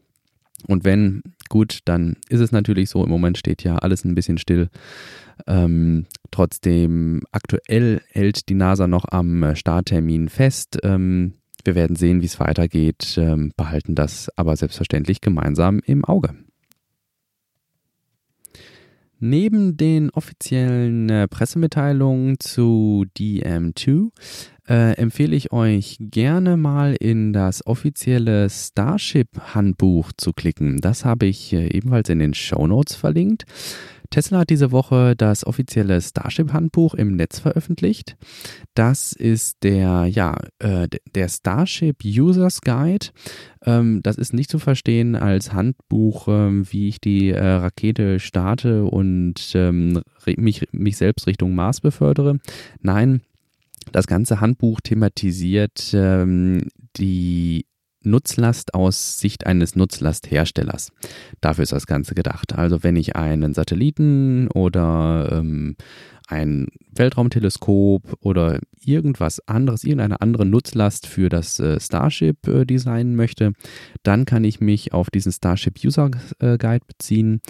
und 0.68 0.84
wenn, 0.84 1.22
gut, 1.50 1.80
dann 1.86 2.18
ist 2.30 2.40
es 2.40 2.52
natürlich 2.52 2.90
so, 2.90 3.04
im 3.04 3.10
Moment 3.10 3.38
steht 3.38 3.64
ja 3.64 3.78
alles 3.78 4.04
ein 4.04 4.16
bisschen 4.16 4.38
still. 4.38 4.70
Ähm, 5.48 6.06
trotzdem, 6.32 7.22
aktuell 7.32 8.02
hält 8.10 8.50
die 8.50 8.56
NASA 8.56 8.88
noch 8.88 9.06
am 9.10 9.56
Starttermin 9.56 10.30
fest. 10.30 10.80
Ähm, 10.84 11.34
wir 11.64 11.76
werden 11.76 11.96
sehen, 11.96 12.22
wie 12.22 12.28
es 12.28 12.40
weitergeht, 12.40 13.18
ähm, 13.18 13.52
behalten 13.58 13.96
das 13.96 14.30
aber 14.36 14.56
selbstverständlich 14.56 15.20
gemeinsam 15.22 15.82
im 15.86 16.06
Auge. 16.06 16.36
Neben 19.20 19.78
den 19.78 20.10
offiziellen 20.12 21.10
äh, 21.10 21.28
Pressemitteilungen 21.28 22.40
zu 22.40 23.06
DM2 23.18 24.12
äh, 24.68 24.94
empfehle 24.98 25.36
ich 25.36 25.52
euch 25.52 25.98
gerne 26.00 26.58
mal 26.58 26.96
in 27.00 27.34
das 27.34 27.66
offizielle 27.66 28.50
Starship-Handbuch 28.50 30.12
zu 30.18 30.34
klicken. 30.34 30.82
Das 30.82 31.06
habe 31.06 31.28
ich 31.28 31.54
äh, 31.54 31.68
ebenfalls 31.68 32.10
in 32.10 32.20
den 32.20 32.34
Show 32.34 32.66
Notes 32.68 32.96
verlinkt. 32.96 33.46
Tesla 34.10 34.40
hat 34.40 34.50
diese 34.50 34.72
Woche 34.72 35.16
das 35.16 35.46
offizielle 35.46 36.02
Starship-Handbuch 36.02 36.94
im 36.94 37.16
Netz 37.16 37.40
veröffentlicht. 37.40 38.18
Das 38.74 39.14
ist 39.14 39.64
der, 39.64 40.06
ja, 40.06 40.38
äh, 40.60 40.88
der 41.14 41.28
Starship 41.28 41.98
Users 42.04 42.62
Guide. 42.62 43.08
Ähm, 43.66 44.02
das 44.04 44.18
ist 44.18 44.34
nicht 44.34 44.50
zu 44.50 44.60
verstehen 44.60 45.16
als 45.16 45.54
Handbuch, 45.54 46.28
ähm, 46.28 46.66
wie 46.72 46.88
ich 46.88 47.02
die 47.02 47.32
äh, 47.32 47.44
Rakete 47.44 48.20
starte 48.20 48.86
und 48.86 49.52
ähm, 49.56 50.02
mich, 50.38 50.68
mich 50.72 50.98
selbst 50.98 51.28
Richtung 51.28 51.56
Mars 51.56 51.82
befördere. 51.82 52.40
Nein, 52.80 53.22
das 53.92 54.08
ganze 54.08 54.42
Handbuch 54.42 54.82
thematisiert 54.82 55.92
ähm, 55.94 56.68
die 56.98 57.66
Nutzlast 58.06 58.74
aus 58.74 59.20
Sicht 59.20 59.46
eines 59.46 59.76
Nutzlastherstellers. 59.76 60.92
Dafür 61.42 61.64
ist 61.64 61.72
das 61.72 61.88
Ganze 61.88 62.16
gedacht. 62.16 62.54
Also 62.54 62.84
wenn 62.84 62.96
ich 62.96 63.16
einen 63.16 63.54
Satelliten 63.54 64.48
oder 64.50 65.30
ähm, 65.32 65.76
ein 66.28 66.68
Weltraumteleskop 66.92 68.18
oder 68.22 68.60
irgendwas 68.88 69.46
anderes, 69.48 69.84
irgendeine 69.84 70.22
andere 70.22 70.46
Nutzlast 70.46 71.08
für 71.08 71.30
das 71.30 71.60
äh, 71.60 71.80
Starship 71.80 72.48
äh, 72.48 72.66
designen 72.66 73.16
möchte, 73.16 73.54
dann 74.04 74.26
kann 74.26 74.44
ich 74.44 74.60
mich 74.60 74.94
auf 74.94 75.10
diesen 75.10 75.32
Starship 75.32 75.76
User 75.84 76.12
äh, 76.40 76.58
Guide 76.58 76.86
beziehen. 76.88 77.42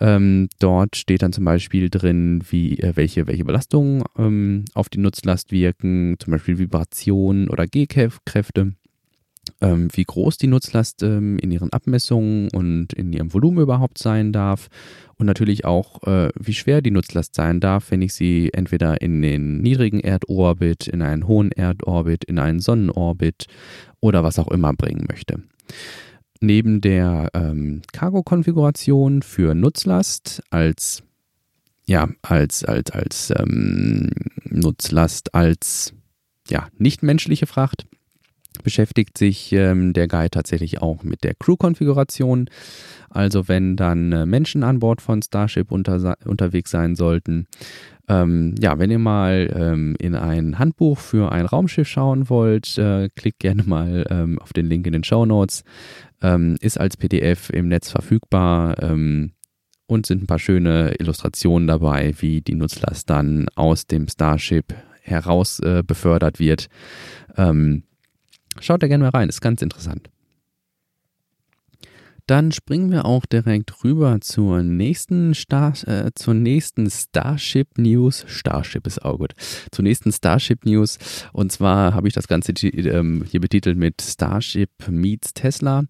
Ähm, 0.00 0.48
dort 0.58 0.96
steht 0.96 1.22
dann 1.22 1.32
zum 1.32 1.44
Beispiel 1.44 1.90
drin, 1.90 2.42
wie, 2.50 2.78
welche, 2.94 3.26
welche 3.26 3.44
Belastungen 3.44 4.04
ähm, 4.16 4.64
auf 4.74 4.88
die 4.88 4.98
Nutzlast 4.98 5.52
wirken, 5.52 6.16
zum 6.18 6.32
Beispiel 6.32 6.58
Vibrationen 6.58 7.48
oder 7.48 7.66
G-Kräfte 7.66 8.72
wie 9.60 10.04
groß 10.04 10.38
die 10.38 10.46
Nutzlast 10.46 11.02
ähm, 11.02 11.38
in 11.38 11.50
ihren 11.50 11.72
Abmessungen 11.72 12.48
und 12.50 12.92
in 12.92 13.12
ihrem 13.12 13.32
Volumen 13.32 13.62
überhaupt 13.62 13.98
sein 13.98 14.32
darf 14.32 14.68
und 15.16 15.26
natürlich 15.26 15.64
auch, 15.64 16.02
äh, 16.04 16.30
wie 16.38 16.54
schwer 16.54 16.82
die 16.82 16.90
Nutzlast 16.90 17.34
sein 17.34 17.60
darf, 17.60 17.90
wenn 17.90 18.02
ich 18.02 18.12
sie 18.12 18.50
entweder 18.52 19.00
in 19.00 19.22
den 19.22 19.58
niedrigen 19.58 20.00
Erdorbit, 20.00 20.88
in 20.88 21.02
einen 21.02 21.26
hohen 21.26 21.52
Erdorbit, 21.52 22.24
in 22.24 22.38
einen 22.38 22.60
Sonnenorbit 22.60 23.46
oder 24.00 24.24
was 24.24 24.38
auch 24.38 24.48
immer 24.48 24.72
bringen 24.72 25.06
möchte. 25.08 25.42
Neben 26.40 26.80
der 26.80 27.30
ähm, 27.34 27.82
Cargo-Konfiguration 27.92 29.22
für 29.22 29.54
Nutzlast 29.54 30.42
als 30.50 31.02
ja, 31.84 32.08
als, 32.22 32.64
als, 32.64 32.90
als 32.92 33.32
ähm, 33.36 34.10
Nutzlast, 34.44 35.34
als 35.34 35.94
ja, 36.48 36.68
nichtmenschliche 36.78 37.46
Fracht 37.46 37.86
beschäftigt 38.62 39.18
sich 39.18 39.52
ähm, 39.52 39.92
der 39.92 40.08
Guide 40.08 40.30
tatsächlich 40.30 40.80
auch 40.80 41.02
mit 41.02 41.24
der 41.24 41.34
Crew-Konfiguration. 41.34 42.48
Also 43.10 43.48
wenn 43.48 43.76
dann 43.76 44.12
äh, 44.12 44.26
Menschen 44.26 44.62
an 44.62 44.78
Bord 44.78 45.02
von 45.02 45.22
Starship 45.22 45.70
unter, 45.70 46.16
unterwegs 46.24 46.70
sein 46.70 46.94
sollten. 46.96 47.46
Ähm, 48.08 48.54
ja, 48.60 48.78
wenn 48.78 48.90
ihr 48.90 48.98
mal 48.98 49.52
ähm, 49.54 49.94
in 49.98 50.14
ein 50.14 50.58
Handbuch 50.58 50.98
für 50.98 51.30
ein 51.30 51.46
Raumschiff 51.46 51.88
schauen 51.88 52.28
wollt, 52.28 52.76
äh, 52.78 53.08
klickt 53.14 53.40
gerne 53.40 53.62
mal 53.62 54.06
ähm, 54.10 54.38
auf 54.38 54.52
den 54.52 54.66
Link 54.66 54.86
in 54.86 54.92
den 54.92 55.04
Show 55.04 55.24
Notes. 55.24 55.62
Ähm, 56.20 56.56
ist 56.60 56.78
als 56.78 56.96
PDF 56.96 57.50
im 57.50 57.68
Netz 57.68 57.90
verfügbar 57.90 58.82
ähm, 58.82 59.32
und 59.86 60.06
sind 60.06 60.22
ein 60.22 60.26
paar 60.26 60.38
schöne 60.38 60.94
Illustrationen 60.98 61.68
dabei, 61.68 62.14
wie 62.18 62.40
die 62.40 62.54
Nutzlast 62.54 63.10
dann 63.10 63.48
aus 63.54 63.86
dem 63.86 64.08
Starship 64.08 64.74
heraus 65.02 65.60
äh, 65.60 65.82
befördert 65.86 66.38
wird. 66.38 66.68
Ähm, 67.36 67.84
Schaut 68.60 68.82
da 68.82 68.88
gerne 68.88 69.04
mal 69.04 69.10
rein, 69.10 69.28
ist 69.28 69.40
ganz 69.40 69.62
interessant. 69.62 70.10
Dann 72.26 72.52
springen 72.52 72.92
wir 72.92 73.04
auch 73.04 73.26
direkt 73.26 73.82
rüber 73.82 74.20
zur 74.20 74.62
nächsten, 74.62 75.34
Star, 75.34 75.74
äh, 75.86 76.10
zur 76.14 76.34
nächsten 76.34 76.88
Starship 76.88 77.76
News. 77.78 78.24
Starship 78.28 78.86
ist 78.86 79.04
auch 79.04 79.18
gut. 79.18 79.32
Zur 79.72 79.82
nächsten 79.82 80.12
Starship 80.12 80.64
News. 80.64 80.98
Und 81.32 81.50
zwar 81.50 81.94
habe 81.94 82.06
ich 82.06 82.14
das 82.14 82.28
Ganze 82.28 82.52
ähm, 82.52 83.24
hier 83.28 83.40
betitelt 83.40 83.76
mit 83.76 84.00
Starship 84.00 84.70
meets 84.88 85.34
Tesla. 85.34 85.82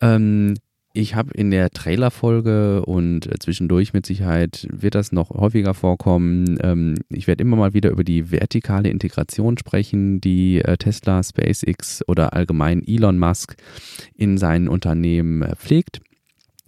Ähm, 0.00 0.54
ich 0.92 1.14
habe 1.14 1.32
in 1.34 1.50
der 1.50 1.70
Trailerfolge 1.70 2.84
und 2.84 3.28
zwischendurch 3.42 3.92
mit 3.92 4.06
Sicherheit 4.06 4.66
wird 4.70 4.94
das 4.94 5.12
noch 5.12 5.30
häufiger 5.30 5.74
vorkommen. 5.74 6.58
Ähm, 6.62 6.96
ich 7.08 7.26
werde 7.26 7.42
immer 7.42 7.56
mal 7.56 7.74
wieder 7.74 7.90
über 7.90 8.04
die 8.04 8.30
vertikale 8.30 8.90
Integration 8.90 9.56
sprechen, 9.56 10.20
die 10.20 10.60
äh, 10.60 10.76
Tesla, 10.76 11.22
SpaceX 11.22 12.02
oder 12.06 12.34
allgemein 12.34 12.82
Elon 12.86 13.18
Musk 13.18 13.56
in 14.16 14.38
seinen 14.38 14.68
Unternehmen 14.68 15.42
äh, 15.42 15.56
pflegt. 15.56 16.00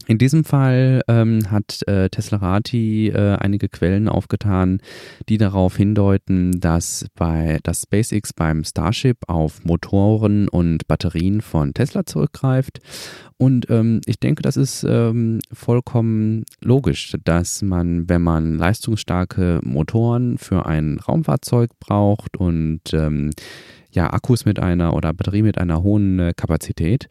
In 0.06 0.18
diesem 0.18 0.44
Fall 0.44 1.02
ähm, 1.08 1.50
hat 1.50 1.86
äh, 1.88 2.10
Teslarati 2.10 3.08
äh, 3.08 3.36
einige 3.36 3.68
Quellen 3.68 4.08
aufgetan, 4.08 4.80
die 5.28 5.38
darauf 5.38 5.76
hindeuten, 5.76 6.60
dass 6.60 7.06
bei 7.14 7.58
dass 7.62 7.82
SpaceX 7.82 8.32
beim 8.32 8.64
Starship 8.64 9.16
auf 9.28 9.64
Motoren 9.64 10.48
und 10.48 10.86
Batterien 10.86 11.40
von 11.40 11.72
Tesla 11.72 12.04
zurückgreift. 12.04 12.80
Und 13.36 13.68
ähm, 13.70 14.00
ich 14.06 14.20
denke, 14.20 14.42
das 14.42 14.56
ist 14.56 14.84
ähm, 14.84 15.40
vollkommen 15.52 16.44
logisch, 16.62 17.16
dass 17.24 17.62
man, 17.62 18.08
wenn 18.08 18.22
man 18.22 18.58
leistungsstarke 18.58 19.60
Motoren 19.62 20.38
für 20.38 20.66
ein 20.66 20.98
Raumfahrzeug 20.98 21.70
braucht 21.80 22.36
und 22.36 22.80
ähm, 22.92 23.30
ja, 23.94 24.12
Akkus 24.12 24.44
mit 24.44 24.58
einer 24.58 24.94
oder 24.94 25.12
Batterie 25.12 25.42
mit 25.42 25.58
einer 25.58 25.82
hohen 25.82 26.18
äh, 26.18 26.32
Kapazität, 26.36 27.06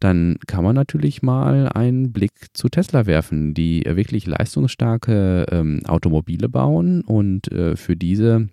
dann 0.00 0.38
kann 0.46 0.64
man 0.64 0.74
natürlich 0.74 1.22
mal 1.22 1.68
einen 1.68 2.12
Blick 2.12 2.32
zu 2.52 2.68
Tesla 2.68 3.06
werfen, 3.06 3.54
die 3.54 3.84
äh, 3.84 3.96
wirklich 3.96 4.26
leistungsstarke 4.26 5.46
ähm, 5.50 5.82
Automobile 5.86 6.48
bauen 6.48 7.02
und 7.02 7.50
äh, 7.50 7.76
für 7.76 7.96
diese 7.96 8.48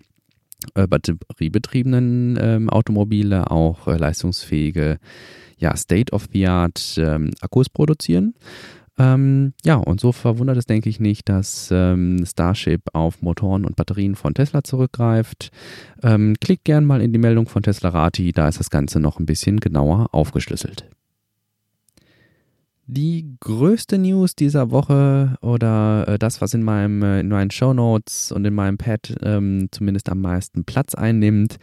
äh, 0.74 0.86
batteriebetriebenen 0.86 2.38
ähm, 2.40 2.70
Automobile 2.70 3.50
auch 3.50 3.86
äh, 3.86 3.96
leistungsfähige 3.96 4.98
ja, 5.58 5.76
State-of-the-Art 5.76 6.98
ähm, 6.98 7.30
Akkus 7.40 7.68
produzieren. 7.68 8.34
Ähm, 8.98 9.52
ja, 9.64 9.74
und 9.76 10.00
so 10.00 10.12
verwundert 10.12 10.56
es, 10.56 10.66
denke 10.66 10.88
ich, 10.88 11.00
nicht, 11.00 11.28
dass 11.28 11.68
ähm, 11.70 12.24
Starship 12.24 12.82
auf 12.92 13.20
Motoren 13.20 13.64
und 13.64 13.76
Batterien 13.76 14.14
von 14.14 14.32
Tesla 14.32 14.64
zurückgreift. 14.64 15.50
Ähm, 16.02 16.34
klickt 16.40 16.64
gern 16.64 16.84
mal 16.84 17.02
in 17.02 17.12
die 17.12 17.18
Meldung 17.18 17.46
von 17.48 17.62
Tesla 17.62 17.90
Rati, 17.90 18.32
da 18.32 18.48
ist 18.48 18.58
das 18.58 18.70
Ganze 18.70 19.00
noch 19.00 19.18
ein 19.18 19.26
bisschen 19.26 19.60
genauer 19.60 20.08
aufgeschlüsselt. 20.12 20.88
Die 22.88 23.36
größte 23.40 23.98
News 23.98 24.36
dieser 24.36 24.70
Woche 24.70 25.36
oder 25.40 26.06
äh, 26.06 26.18
das, 26.20 26.40
was 26.40 26.54
in, 26.54 26.62
meinem, 26.62 27.02
äh, 27.02 27.18
in 27.18 27.28
meinen 27.28 27.50
Show 27.50 27.74
Notes 27.74 28.30
und 28.30 28.44
in 28.44 28.54
meinem 28.54 28.78
Pad 28.78 29.12
ähm, 29.22 29.66
zumindest 29.72 30.08
am 30.08 30.20
meisten 30.20 30.64
Platz 30.64 30.94
einnimmt, 30.94 31.56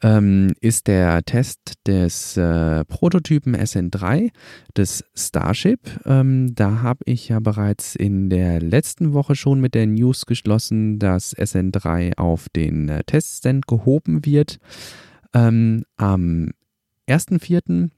ähm, 0.00 0.52
ist 0.60 0.86
der 0.86 1.24
Test 1.24 1.74
des 1.88 2.36
äh, 2.36 2.84
Prototypen 2.84 3.56
SN3 3.56 4.30
des 4.76 5.04
Starship. 5.12 5.90
Ähm, 6.06 6.54
da 6.54 6.82
habe 6.82 7.00
ich 7.04 7.30
ja 7.30 7.40
bereits 7.40 7.96
in 7.96 8.30
der 8.30 8.60
letzten 8.60 9.12
Woche 9.12 9.34
schon 9.34 9.60
mit 9.60 9.74
der 9.74 9.88
News 9.88 10.24
geschlossen, 10.24 11.00
dass 11.00 11.36
SN3 11.36 12.16
auf 12.16 12.48
den 12.48 12.88
äh, 12.88 13.02
Teststand 13.02 13.66
gehoben 13.66 14.24
wird. 14.24 14.60
Ähm, 15.34 15.84
am 15.96 16.50
1.4 17.08 17.90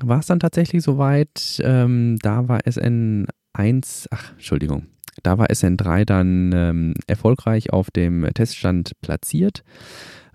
war 0.00 0.20
es 0.20 0.26
dann 0.26 0.40
tatsächlich 0.40 0.82
soweit. 0.82 1.60
Ähm, 1.62 2.18
da 2.22 2.48
war 2.48 2.60
SN1, 2.60 4.06
ach, 4.10 4.32
Entschuldigung, 4.32 4.86
da 5.22 5.38
war 5.38 5.48
SN3 5.48 6.04
dann 6.04 6.52
ähm, 6.54 6.94
erfolgreich 7.06 7.72
auf 7.72 7.90
dem 7.90 8.28
Teststand 8.34 8.92
platziert. 9.00 9.62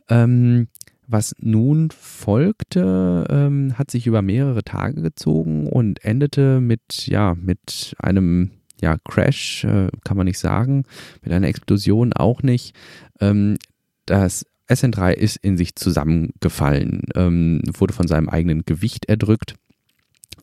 Ähm, 0.10 0.68
was 1.08 1.36
nun 1.40 1.92
folgte, 1.92 3.26
ähm, 3.30 3.78
hat 3.78 3.92
sich 3.92 4.08
über 4.08 4.22
mehrere 4.22 4.64
Tage 4.64 5.02
gezogen 5.02 5.68
und 5.68 6.04
endete 6.04 6.62
mit, 6.62 7.08
ja, 7.08 7.36
mit 7.36 7.96
einem 8.00 8.52
ja, 8.82 8.98
Crash, 9.06 9.64
äh, 9.64 9.90
kann 10.04 10.18
man 10.18 10.26
nicht 10.26 10.40
sagen, 10.40 10.84
mit 11.22 11.32
einer 11.32 11.48
Explosion 11.48 12.14
auch 12.14 12.42
nicht. 12.42 12.76
Ähm, 13.20 13.58
das 14.06 14.46
SN3 14.70 15.12
ist 15.12 15.38
in 15.38 15.58
sich 15.58 15.76
zusammengefallen, 15.76 17.04
ähm, 17.16 17.62
wurde 17.78 17.94
von 17.94 18.08
seinem 18.08 18.30
eigenen 18.30 18.64
Gewicht 18.66 19.06
erdrückt. 19.06 19.56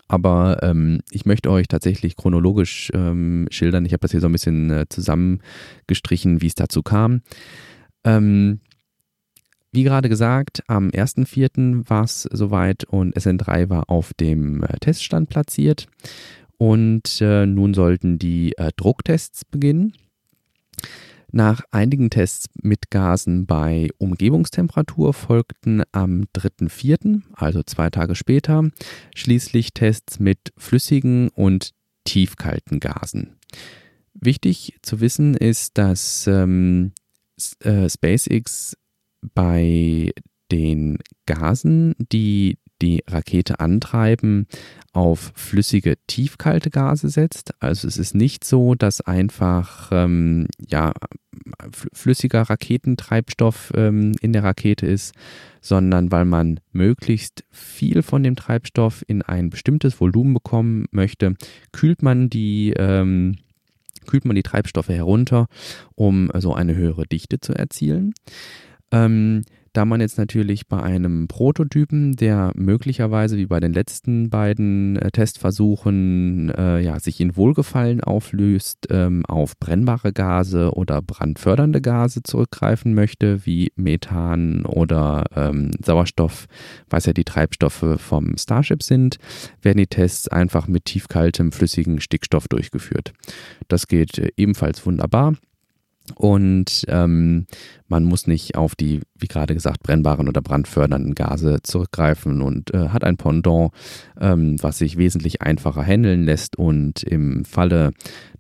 Aber 0.08 0.58
ähm, 0.62 1.00
ich 1.10 1.24
möchte 1.24 1.50
euch 1.50 1.68
tatsächlich 1.68 2.16
chronologisch 2.16 2.90
ähm, 2.94 3.46
schildern. 3.50 3.84
Ich 3.86 3.92
habe 3.92 4.00
das 4.00 4.10
hier 4.10 4.20
so 4.20 4.26
ein 4.26 4.32
bisschen 4.32 4.70
äh, 4.70 4.86
zusammengestrichen, 4.88 6.42
wie 6.42 6.48
es 6.48 6.54
dazu 6.54 6.82
kam. 6.82 7.22
Ähm, 8.04 8.60
wie 9.72 9.84
gerade 9.84 10.08
gesagt, 10.08 10.64
am 10.66 10.88
1.4. 10.88 11.88
war 11.88 12.04
es 12.04 12.22
soweit 12.22 12.84
und 12.84 13.16
SN3 13.16 13.70
war 13.70 13.88
auf 13.88 14.12
dem 14.14 14.64
äh, 14.64 14.78
Teststand 14.80 15.28
platziert. 15.28 15.86
Und 16.58 17.20
äh, 17.20 17.46
nun 17.46 17.72
sollten 17.72 18.18
die 18.18 18.56
äh, 18.58 18.72
Drucktests 18.76 19.44
beginnen. 19.44 19.94
Nach 21.32 21.62
einigen 21.70 22.10
Tests 22.10 22.46
mit 22.62 22.90
Gasen 22.90 23.46
bei 23.46 23.88
Umgebungstemperatur 23.98 25.14
folgten 25.14 25.82
am 25.92 26.24
3.4., 26.36 27.22
also 27.34 27.62
zwei 27.62 27.90
Tage 27.90 28.14
später, 28.14 28.68
schließlich 29.14 29.72
Tests 29.72 30.18
mit 30.18 30.52
flüssigen 30.56 31.28
und 31.28 31.72
tiefkalten 32.04 32.80
Gasen. 32.80 33.36
Wichtig 34.14 34.78
zu 34.82 35.00
wissen 35.00 35.36
ist, 35.36 35.78
dass 35.78 36.26
ähm, 36.26 36.92
äh, 37.60 37.88
SpaceX 37.88 38.76
bei 39.34 40.12
den 40.50 40.98
Gasen, 41.26 41.94
die 41.98 42.58
die 42.80 43.02
Rakete 43.06 43.60
antreiben, 43.60 44.46
auf 44.92 45.32
flüssige, 45.34 45.94
tiefkalte 46.06 46.70
Gase 46.70 47.08
setzt. 47.08 47.54
Also 47.60 47.86
es 47.86 47.96
ist 47.96 48.14
nicht 48.14 48.44
so, 48.44 48.74
dass 48.74 49.00
einfach 49.00 49.90
ähm, 49.92 50.48
ja, 50.66 50.92
flüssiger 51.92 52.42
Raketentreibstoff 52.42 53.72
ähm, 53.76 54.12
in 54.20 54.32
der 54.32 54.44
Rakete 54.44 54.86
ist, 54.86 55.14
sondern 55.60 56.10
weil 56.10 56.24
man 56.24 56.60
möglichst 56.72 57.44
viel 57.50 58.02
von 58.02 58.22
dem 58.22 58.36
Treibstoff 58.36 59.04
in 59.06 59.22
ein 59.22 59.50
bestimmtes 59.50 60.00
Volumen 60.00 60.34
bekommen 60.34 60.86
möchte, 60.90 61.34
kühlt 61.72 62.02
man 62.02 62.30
die 62.30 62.72
ähm, 62.76 63.36
kühlt 64.06 64.24
man 64.24 64.34
die 64.34 64.42
Treibstoffe 64.42 64.88
herunter, 64.88 65.46
um 65.94 66.30
so 66.38 66.54
eine 66.54 66.74
höhere 66.74 67.06
Dichte 67.06 67.38
zu 67.38 67.52
erzielen. 67.52 68.14
Ähm, 68.90 69.42
da 69.72 69.84
man 69.84 70.00
jetzt 70.00 70.18
natürlich 70.18 70.66
bei 70.66 70.82
einem 70.82 71.28
Prototypen, 71.28 72.16
der 72.16 72.52
möglicherweise 72.56 73.36
wie 73.36 73.46
bei 73.46 73.60
den 73.60 73.72
letzten 73.72 74.28
beiden 74.28 74.96
äh, 74.96 75.10
Testversuchen 75.10 76.50
äh, 76.56 76.80
ja, 76.80 76.98
sich 76.98 77.20
in 77.20 77.36
Wohlgefallen 77.36 78.00
auflöst, 78.00 78.88
ähm, 78.90 79.24
auf 79.26 79.56
brennbare 79.58 80.12
Gase 80.12 80.72
oder 80.72 81.02
brandfördernde 81.02 81.80
Gase 81.80 82.22
zurückgreifen 82.22 82.94
möchte, 82.94 83.46
wie 83.46 83.72
Methan 83.76 84.64
oder 84.64 85.24
ähm, 85.36 85.70
Sauerstoff, 85.84 86.46
was 86.88 87.06
ja 87.06 87.12
die 87.12 87.24
Treibstoffe 87.24 87.96
vom 87.98 88.36
Starship 88.36 88.82
sind, 88.82 89.18
werden 89.62 89.78
die 89.78 89.86
Tests 89.86 90.26
einfach 90.26 90.66
mit 90.66 90.84
tiefkaltem 90.86 91.52
flüssigen 91.52 92.00
Stickstoff 92.00 92.48
durchgeführt. 92.48 93.12
Das 93.68 93.86
geht 93.86 94.18
äh, 94.18 94.30
ebenfalls 94.36 94.84
wunderbar. 94.84 95.34
Und 96.14 96.84
ähm, 96.88 97.46
man 97.88 98.04
muss 98.04 98.26
nicht 98.26 98.56
auf 98.56 98.74
die, 98.74 99.00
wie 99.18 99.26
gerade 99.26 99.54
gesagt, 99.54 99.82
brennbaren 99.82 100.28
oder 100.28 100.40
brandfördernden 100.40 101.14
Gase 101.14 101.58
zurückgreifen 101.62 102.42
und 102.42 102.72
äh, 102.74 102.88
hat 102.88 103.04
ein 103.04 103.16
Pendant, 103.16 103.72
ähm, 104.20 104.56
was 104.62 104.78
sich 104.78 104.96
wesentlich 104.96 105.42
einfacher 105.42 105.82
handeln 105.82 106.24
lässt. 106.24 106.56
Und 106.56 107.02
im 107.02 107.44
Falle, 107.44 107.92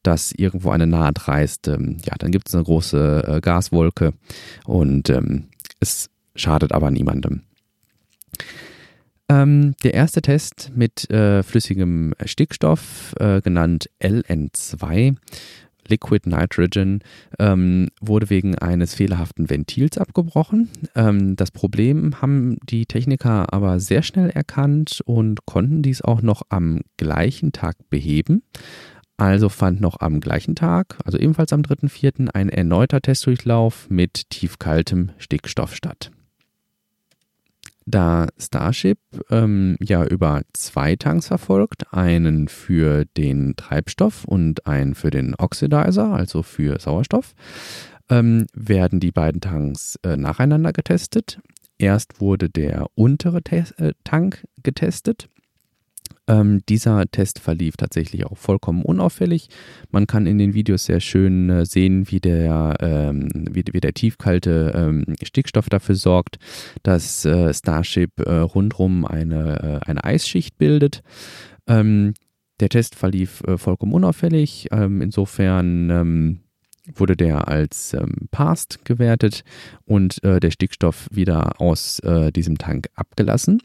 dass 0.02 0.32
irgendwo 0.32 0.70
eine 0.70 0.86
Naht 0.86 1.28
reißt, 1.28 1.68
ähm, 1.68 1.98
ja, 2.04 2.14
dann 2.18 2.30
gibt 2.30 2.48
es 2.48 2.54
eine 2.54 2.64
große 2.64 3.24
äh, 3.26 3.40
Gaswolke 3.40 4.14
und 4.64 5.10
ähm, 5.10 5.48
es 5.80 6.10
schadet 6.34 6.72
aber 6.72 6.90
niemandem. 6.90 7.42
Ähm, 9.30 9.76
der 9.84 9.94
erste 9.94 10.22
Test 10.22 10.72
mit 10.74 11.08
äh, 11.08 11.44
flüssigem 11.44 12.14
Stickstoff, 12.24 13.14
äh, 13.20 13.40
genannt 13.40 13.88
LN2, 14.02 15.14
Liquid 15.90 16.28
Nitrogen 16.28 17.00
ähm, 17.38 17.88
wurde 18.00 18.30
wegen 18.30 18.56
eines 18.56 18.94
fehlerhaften 18.94 19.50
Ventils 19.50 19.98
abgebrochen. 19.98 20.68
Ähm, 20.94 21.36
das 21.36 21.50
Problem 21.50 22.20
haben 22.22 22.56
die 22.62 22.86
Techniker 22.86 23.52
aber 23.52 23.80
sehr 23.80 24.02
schnell 24.02 24.30
erkannt 24.30 25.02
und 25.04 25.44
konnten 25.46 25.82
dies 25.82 26.00
auch 26.02 26.22
noch 26.22 26.42
am 26.48 26.80
gleichen 26.96 27.52
Tag 27.52 27.76
beheben. 27.90 28.42
Also 29.16 29.50
fand 29.50 29.82
noch 29.82 30.00
am 30.00 30.20
gleichen 30.20 30.54
Tag, 30.54 30.96
also 31.04 31.18
ebenfalls 31.18 31.52
am 31.52 31.60
3.4., 31.60 32.30
ein 32.32 32.48
erneuter 32.48 33.02
Testdurchlauf 33.02 33.86
mit 33.90 34.30
tiefkaltem 34.30 35.10
Stickstoff 35.18 35.74
statt. 35.74 36.10
Da 37.90 38.28
Starship 38.38 38.98
ähm, 39.30 39.76
ja 39.80 40.04
über 40.04 40.42
zwei 40.52 40.96
Tanks 40.96 41.26
verfolgt, 41.26 41.92
einen 41.92 42.48
für 42.48 43.04
den 43.16 43.54
Treibstoff 43.56 44.24
und 44.24 44.66
einen 44.66 44.94
für 44.94 45.10
den 45.10 45.34
Oxidizer, 45.34 46.12
also 46.12 46.42
für 46.42 46.78
Sauerstoff, 46.78 47.34
ähm, 48.08 48.46
werden 48.54 49.00
die 49.00 49.12
beiden 49.12 49.40
Tanks 49.40 49.98
äh, 50.04 50.16
nacheinander 50.16 50.72
getestet. 50.72 51.40
Erst 51.78 52.20
wurde 52.20 52.48
der 52.48 52.86
untere 52.94 53.42
Te 53.42 53.64
äh, 53.78 53.92
Tank 54.04 54.46
getestet 54.62 55.28
ähm, 56.30 56.60
dieser 56.68 57.10
Test 57.10 57.40
verlief 57.40 57.76
tatsächlich 57.76 58.24
auch 58.24 58.38
vollkommen 58.38 58.82
unauffällig. 58.82 59.48
Man 59.90 60.06
kann 60.06 60.26
in 60.26 60.38
den 60.38 60.54
Videos 60.54 60.84
sehr 60.84 61.00
schön 61.00 61.50
äh, 61.50 61.66
sehen, 61.66 62.10
wie 62.10 62.20
der, 62.20 62.76
ähm, 62.80 63.28
wie, 63.50 63.64
wie, 63.72 63.80
der 63.80 63.94
tiefkalte 63.94 64.72
ähm, 64.74 65.04
Stickstoff 65.22 65.68
dafür 65.68 65.96
sorgt, 65.96 66.38
dass 66.84 67.24
äh, 67.24 67.52
Starship 67.52 68.20
äh, 68.20 68.32
rundrum 68.32 69.04
eine, 69.04 69.80
äh, 69.82 69.90
eine 69.90 70.04
Eisschicht 70.04 70.56
bildet. 70.56 71.02
Ähm, 71.66 72.14
der 72.60 72.68
Test 72.68 72.94
verlief 72.94 73.42
äh, 73.48 73.58
vollkommen 73.58 73.92
unauffällig. 73.92 74.68
Ähm, 74.70 75.02
insofern 75.02 75.90
ähm, 75.90 76.40
wurde 76.94 77.16
der 77.16 77.48
als 77.48 77.92
ähm, 77.92 78.28
Passed 78.30 78.84
gewertet 78.84 79.42
und 79.84 80.22
äh, 80.22 80.38
der 80.38 80.52
Stickstoff 80.52 81.08
wieder 81.10 81.60
aus 81.60 81.98
äh, 82.00 82.30
diesem 82.30 82.58
Tank 82.58 82.88
abgelassen. 82.94 83.62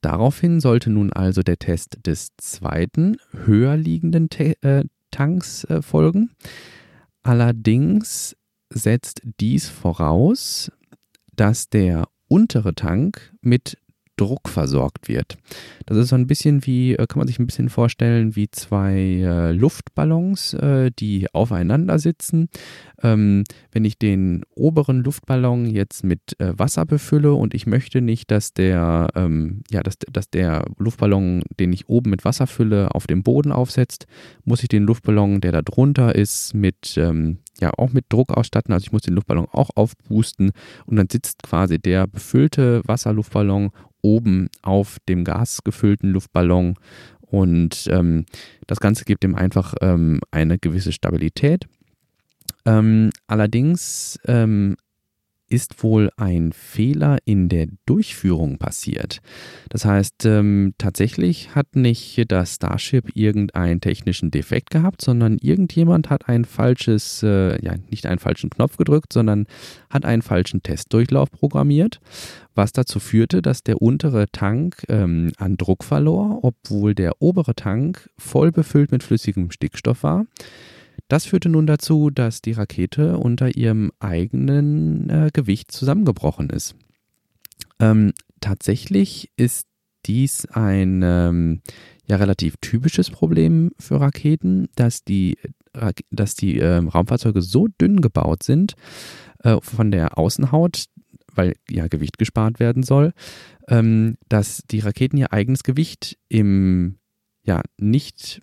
Daraufhin 0.00 0.60
sollte 0.60 0.90
nun 0.90 1.12
also 1.12 1.42
der 1.42 1.58
Test 1.58 1.98
des 2.06 2.30
zweiten, 2.36 3.16
höher 3.32 3.76
liegenden 3.76 4.30
Te 4.30 4.54
äh, 4.62 4.84
Tanks 5.10 5.64
äh, 5.64 5.82
folgen. 5.82 6.30
Allerdings 7.22 8.36
setzt 8.70 9.22
dies 9.40 9.68
voraus, 9.68 10.70
dass 11.34 11.68
der 11.68 12.08
untere 12.28 12.74
Tank 12.74 13.34
mit 13.40 13.78
Druck 14.18 14.48
versorgt 14.48 15.08
wird. 15.08 15.38
Das 15.86 15.96
ist 15.96 16.08
so 16.08 16.16
ein 16.16 16.26
bisschen 16.26 16.66
wie, 16.66 16.94
äh, 16.94 17.06
kann 17.06 17.18
man 17.18 17.26
sich 17.26 17.38
ein 17.38 17.46
bisschen 17.46 17.70
vorstellen, 17.70 18.36
wie 18.36 18.50
zwei 18.50 18.94
äh, 18.94 19.52
Luftballons, 19.52 20.54
äh, 20.54 20.90
die 20.98 21.32
aufeinander 21.32 21.98
sitzen. 21.98 22.48
Ähm, 23.02 23.44
wenn 23.72 23.84
ich 23.84 23.98
den 23.98 24.42
oberen 24.54 25.02
Luftballon 25.02 25.66
jetzt 25.66 26.04
mit 26.04 26.38
äh, 26.40 26.52
Wasser 26.58 26.84
befülle 26.84 27.32
und 27.32 27.54
ich 27.54 27.66
möchte 27.66 28.00
nicht, 28.00 28.30
dass 28.30 28.52
der, 28.52 29.08
ähm, 29.14 29.62
ja, 29.70 29.82
dass, 29.82 29.98
dass 30.12 30.28
der 30.28 30.64
Luftballon, 30.76 31.42
den 31.58 31.72
ich 31.72 31.88
oben 31.88 32.10
mit 32.10 32.24
Wasser 32.24 32.46
fülle, 32.46 32.94
auf 32.94 33.06
dem 33.06 33.22
Boden 33.22 33.52
aufsetzt, 33.52 34.06
muss 34.44 34.62
ich 34.62 34.68
den 34.68 34.82
Luftballon, 34.82 35.40
der 35.40 35.52
da 35.52 35.62
drunter 35.62 36.14
ist, 36.14 36.54
mit 36.54 36.96
ähm, 36.96 37.38
ja 37.60 37.72
auch 37.76 37.92
mit 37.92 38.06
Druck 38.08 38.30
ausstatten. 38.30 38.72
Also 38.72 38.84
ich 38.84 38.92
muss 38.92 39.02
den 39.02 39.14
Luftballon 39.14 39.46
auch 39.52 39.70
aufboosten 39.74 40.52
und 40.86 40.96
dann 40.96 41.08
sitzt 41.10 41.42
quasi 41.42 41.78
der 41.78 42.06
befüllte 42.06 42.82
Wasserluftballon 42.86 43.70
oben 44.02 44.48
auf 44.62 44.98
dem 45.08 45.24
gasgefüllten 45.24 46.10
Luftballon 46.10 46.76
und 47.30 47.88
ähm, 47.90 48.24
das 48.66 48.80
Ganze 48.80 49.04
gibt 49.04 49.24
ihm 49.24 49.34
einfach 49.34 49.74
ähm, 49.80 50.20
eine 50.30 50.58
gewisse 50.58 50.92
Stabilität. 50.92 51.66
Ähm, 52.64 53.10
allerdings 53.26 54.18
ähm, 54.26 54.76
ist 55.48 55.82
wohl 55.82 56.10
ein 56.16 56.52
Fehler 56.52 57.18
in 57.24 57.48
der 57.48 57.68
Durchführung 57.86 58.58
passiert. 58.58 59.20
Das 59.68 59.84
heißt, 59.84 60.26
ähm, 60.26 60.74
tatsächlich 60.78 61.54
hat 61.54 61.76
nicht 61.76 62.24
das 62.28 62.56
Starship 62.56 63.10
irgendeinen 63.14 63.80
technischen 63.80 64.30
Defekt 64.30 64.70
gehabt, 64.70 65.02
sondern 65.02 65.38
irgendjemand 65.40 66.10
hat 66.10 66.28
ein 66.28 66.44
falsches, 66.44 67.22
äh, 67.22 67.62
ja, 67.64 67.74
nicht 67.90 68.06
einen 68.06 68.18
falschen 68.18 68.50
Knopf 68.50 68.76
gedrückt, 68.76 69.12
sondern 69.12 69.46
hat 69.90 70.04
einen 70.04 70.22
falschen 70.22 70.62
Testdurchlauf 70.62 71.30
programmiert, 71.30 72.00
was 72.54 72.72
dazu 72.72 73.00
führte, 73.00 73.42
dass 73.42 73.62
der 73.62 73.80
untere 73.80 74.26
Tank 74.30 74.84
ähm, 74.88 75.32
an 75.38 75.56
Druck 75.56 75.84
verlor, 75.84 76.40
obwohl 76.42 76.94
der 76.94 77.20
obere 77.20 77.54
Tank 77.54 78.10
voll 78.18 78.52
befüllt 78.52 78.92
mit 78.92 79.02
flüssigem 79.02 79.50
Stickstoff 79.50 80.02
war. 80.02 80.26
Das 81.08 81.24
führte 81.24 81.48
nun 81.48 81.66
dazu, 81.66 82.10
dass 82.10 82.42
die 82.42 82.52
Rakete 82.52 83.16
unter 83.16 83.56
ihrem 83.56 83.90
eigenen 83.98 85.08
äh, 85.08 85.30
Gewicht 85.32 85.72
zusammengebrochen 85.72 86.50
ist. 86.50 86.74
Ähm, 87.80 88.12
tatsächlich 88.40 89.30
ist 89.36 89.66
dies 90.06 90.46
ein 90.46 91.02
ähm, 91.02 91.62
ja 92.06 92.16
relativ 92.16 92.56
typisches 92.60 93.10
Problem 93.10 93.72
für 93.78 94.00
Raketen, 94.00 94.68
dass 94.74 95.02
die, 95.02 95.38
dass 96.10 96.34
die 96.34 96.58
äh, 96.58 96.76
Raumfahrzeuge 96.76 97.42
so 97.42 97.68
dünn 97.68 98.00
gebaut 98.00 98.42
sind, 98.42 98.74
äh, 99.44 99.58
von 99.60 99.90
der 99.90 100.18
Außenhaut, 100.18 100.84
weil 101.34 101.54
ja 101.70 101.88
Gewicht 101.88 102.18
gespart 102.18 102.60
werden 102.60 102.82
soll, 102.82 103.12
ähm, 103.68 104.16
dass 104.28 104.62
die 104.70 104.80
Raketen 104.80 105.16
ihr 105.16 105.32
eigenes 105.32 105.62
Gewicht 105.62 106.18
im 106.28 106.96
ja 107.44 107.62
nicht 107.78 108.42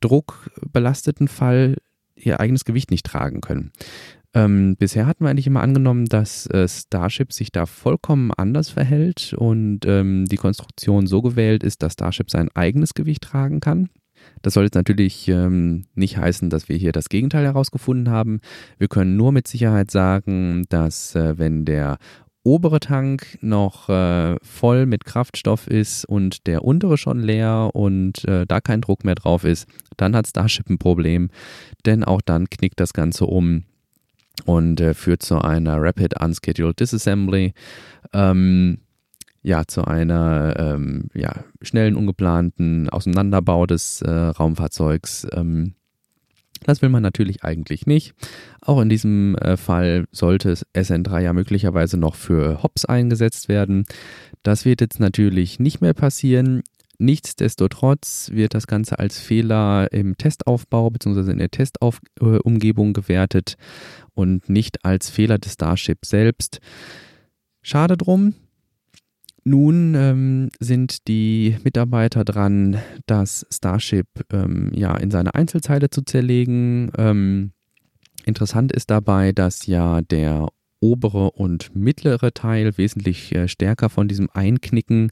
druckbelasteten 0.00 1.28
Fall 1.28 1.76
ihr 2.22 2.40
eigenes 2.40 2.64
Gewicht 2.64 2.90
nicht 2.90 3.06
tragen 3.06 3.40
können. 3.40 3.72
Ähm, 4.32 4.76
bisher 4.76 5.06
hatten 5.06 5.24
wir 5.24 5.30
eigentlich 5.30 5.48
immer 5.48 5.62
angenommen, 5.62 6.06
dass 6.06 6.46
äh, 6.46 6.68
Starship 6.68 7.32
sich 7.32 7.50
da 7.50 7.66
vollkommen 7.66 8.30
anders 8.32 8.70
verhält 8.70 9.34
und 9.36 9.80
ähm, 9.86 10.26
die 10.26 10.36
Konstruktion 10.36 11.08
so 11.08 11.20
gewählt 11.20 11.64
ist, 11.64 11.82
dass 11.82 11.94
Starship 11.94 12.30
sein 12.30 12.48
eigenes 12.54 12.94
Gewicht 12.94 13.22
tragen 13.22 13.58
kann. 13.58 13.88
Das 14.42 14.54
soll 14.54 14.64
jetzt 14.64 14.74
natürlich 14.74 15.28
ähm, 15.28 15.86
nicht 15.94 16.16
heißen, 16.16 16.50
dass 16.50 16.68
wir 16.68 16.76
hier 16.76 16.92
das 16.92 17.08
Gegenteil 17.08 17.44
herausgefunden 17.44 18.12
haben. 18.12 18.40
Wir 18.78 18.88
können 18.88 19.16
nur 19.16 19.32
mit 19.32 19.48
Sicherheit 19.48 19.90
sagen, 19.90 20.64
dass 20.68 21.14
äh, 21.14 21.38
wenn 21.38 21.64
der 21.64 21.98
obere 22.42 22.80
Tank 22.80 23.38
noch 23.42 23.88
äh, 23.88 24.36
voll 24.42 24.86
mit 24.86 25.04
Kraftstoff 25.04 25.66
ist 25.66 26.04
und 26.04 26.46
der 26.46 26.64
untere 26.64 26.96
schon 26.96 27.20
leer 27.20 27.70
und 27.74 28.24
äh, 28.24 28.46
da 28.46 28.60
kein 28.60 28.80
Druck 28.80 29.04
mehr 29.04 29.14
drauf 29.14 29.44
ist, 29.44 29.68
dann 29.96 30.16
hat 30.16 30.26
Starship 30.26 30.68
ein 30.70 30.78
Problem, 30.78 31.30
denn 31.84 32.04
auch 32.04 32.20
dann 32.22 32.48
knickt 32.48 32.80
das 32.80 32.92
Ganze 32.92 33.26
um 33.26 33.64
und 34.46 34.80
äh, 34.80 34.94
führt 34.94 35.22
zu 35.22 35.40
einer 35.40 35.82
Rapid 35.82 36.20
Unscheduled 36.20 36.80
Disassembly. 36.80 37.52
Ähm, 38.12 38.78
ja, 39.42 39.66
zu 39.66 39.84
einer 39.86 40.54
ähm, 40.58 41.08
ja, 41.14 41.32
schnellen, 41.62 41.96
ungeplanten 41.96 42.90
Auseinanderbau 42.90 43.66
des 43.66 44.02
äh, 44.02 44.10
Raumfahrzeugs. 44.10 45.26
Ähm, 45.32 45.74
das 46.64 46.82
will 46.82 46.88
man 46.88 47.02
natürlich 47.02 47.44
eigentlich 47.44 47.86
nicht. 47.86 48.14
Auch 48.60 48.80
in 48.80 48.88
diesem 48.88 49.34
äh, 49.36 49.56
Fall 49.56 50.06
sollte 50.12 50.54
SN3 50.74 51.20
ja 51.20 51.32
möglicherweise 51.32 51.96
noch 51.96 52.14
für 52.14 52.62
Hops 52.62 52.84
eingesetzt 52.84 53.48
werden. 53.48 53.84
Das 54.42 54.64
wird 54.64 54.80
jetzt 54.80 55.00
natürlich 55.00 55.58
nicht 55.58 55.80
mehr 55.80 55.94
passieren. 55.94 56.62
Nichtsdestotrotz 56.98 58.30
wird 58.34 58.52
das 58.52 58.66
Ganze 58.66 58.98
als 58.98 59.18
Fehler 59.18 59.90
im 59.90 60.18
Testaufbau 60.18 60.90
bzw. 60.90 61.30
in 61.30 61.38
der 61.38 61.50
Testumgebung 61.50 62.92
gewertet 62.92 63.54
und 64.12 64.50
nicht 64.50 64.84
als 64.84 65.08
Fehler 65.08 65.38
des 65.38 65.54
Starship 65.54 66.04
selbst. 66.04 66.60
Schade 67.62 67.96
drum, 67.96 68.34
nun 69.44 69.94
ähm, 69.94 70.48
sind 70.60 71.08
die 71.08 71.56
Mitarbeiter 71.64 72.24
dran, 72.24 72.78
das 73.06 73.46
Starship 73.50 74.06
ähm, 74.32 74.70
ja 74.74 74.96
in 74.96 75.10
seine 75.10 75.34
Einzelteile 75.34 75.90
zu 75.90 76.02
zerlegen. 76.02 76.90
Ähm, 76.98 77.52
interessant 78.24 78.72
ist 78.72 78.90
dabei, 78.90 79.32
dass 79.32 79.66
ja 79.66 80.02
der 80.02 80.48
obere 80.80 81.30
und 81.32 81.74
mittlere 81.76 82.32
Teil 82.32 82.76
wesentlich 82.78 83.34
äh, 83.34 83.48
stärker 83.48 83.90
von 83.90 84.08
diesem 84.08 84.28
Einknicken 84.32 85.10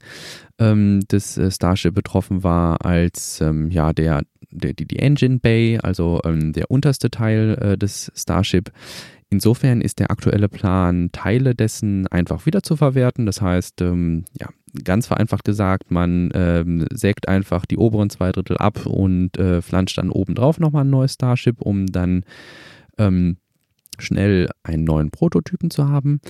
ähm, 0.57 1.01
des 1.11 1.37
äh, 1.37 1.51
Starship 1.51 1.93
betroffen 1.93 2.43
war 2.43 2.83
als 2.85 3.39
ähm, 3.41 3.69
ja 3.69 3.93
der, 3.93 4.23
der 4.49 4.73
die, 4.73 4.87
die 4.87 4.99
Engine 4.99 5.39
Bay, 5.39 5.77
also 5.81 6.19
ähm, 6.25 6.53
der 6.53 6.71
unterste 6.71 7.11
Teil 7.11 7.57
äh, 7.61 7.77
des 7.77 8.11
Starship. 8.15 8.71
Insofern 9.31 9.81
ist 9.81 9.99
der 9.99 10.09
aktuelle 10.09 10.49
Plan, 10.49 11.11
Teile 11.11 11.53
dessen 11.53 12.07
einfach 12.07 12.47
wieder 12.47 12.63
zu 12.63 12.75
verwerten. 12.75 13.27
Das 13.27 13.41
heißt, 13.41 13.81
ähm, 13.81 14.25
ja, 14.39 14.47
ganz 14.83 15.05
vereinfacht 15.05 15.43
gesagt, 15.43 15.91
man 15.91 16.31
ähm, 16.33 16.85
sägt 16.91 17.27
einfach 17.27 17.65
die 17.67 17.77
oberen 17.77 18.09
zwei 18.09 18.31
Drittel 18.31 18.57
ab 18.57 18.85
und 18.87 19.37
äh, 19.37 19.61
flanscht 19.61 19.99
dann 19.99 20.09
obendrauf 20.09 20.59
nochmal 20.59 20.83
ein 20.83 20.89
neues 20.89 21.13
Starship, 21.13 21.61
um 21.61 21.85
dann 21.87 22.23
ähm, 22.97 23.37
schnell 23.99 24.49
einen 24.63 24.83
neuen 24.83 25.11
Prototypen 25.11 25.69
zu 25.69 25.87
haben. 25.87 26.21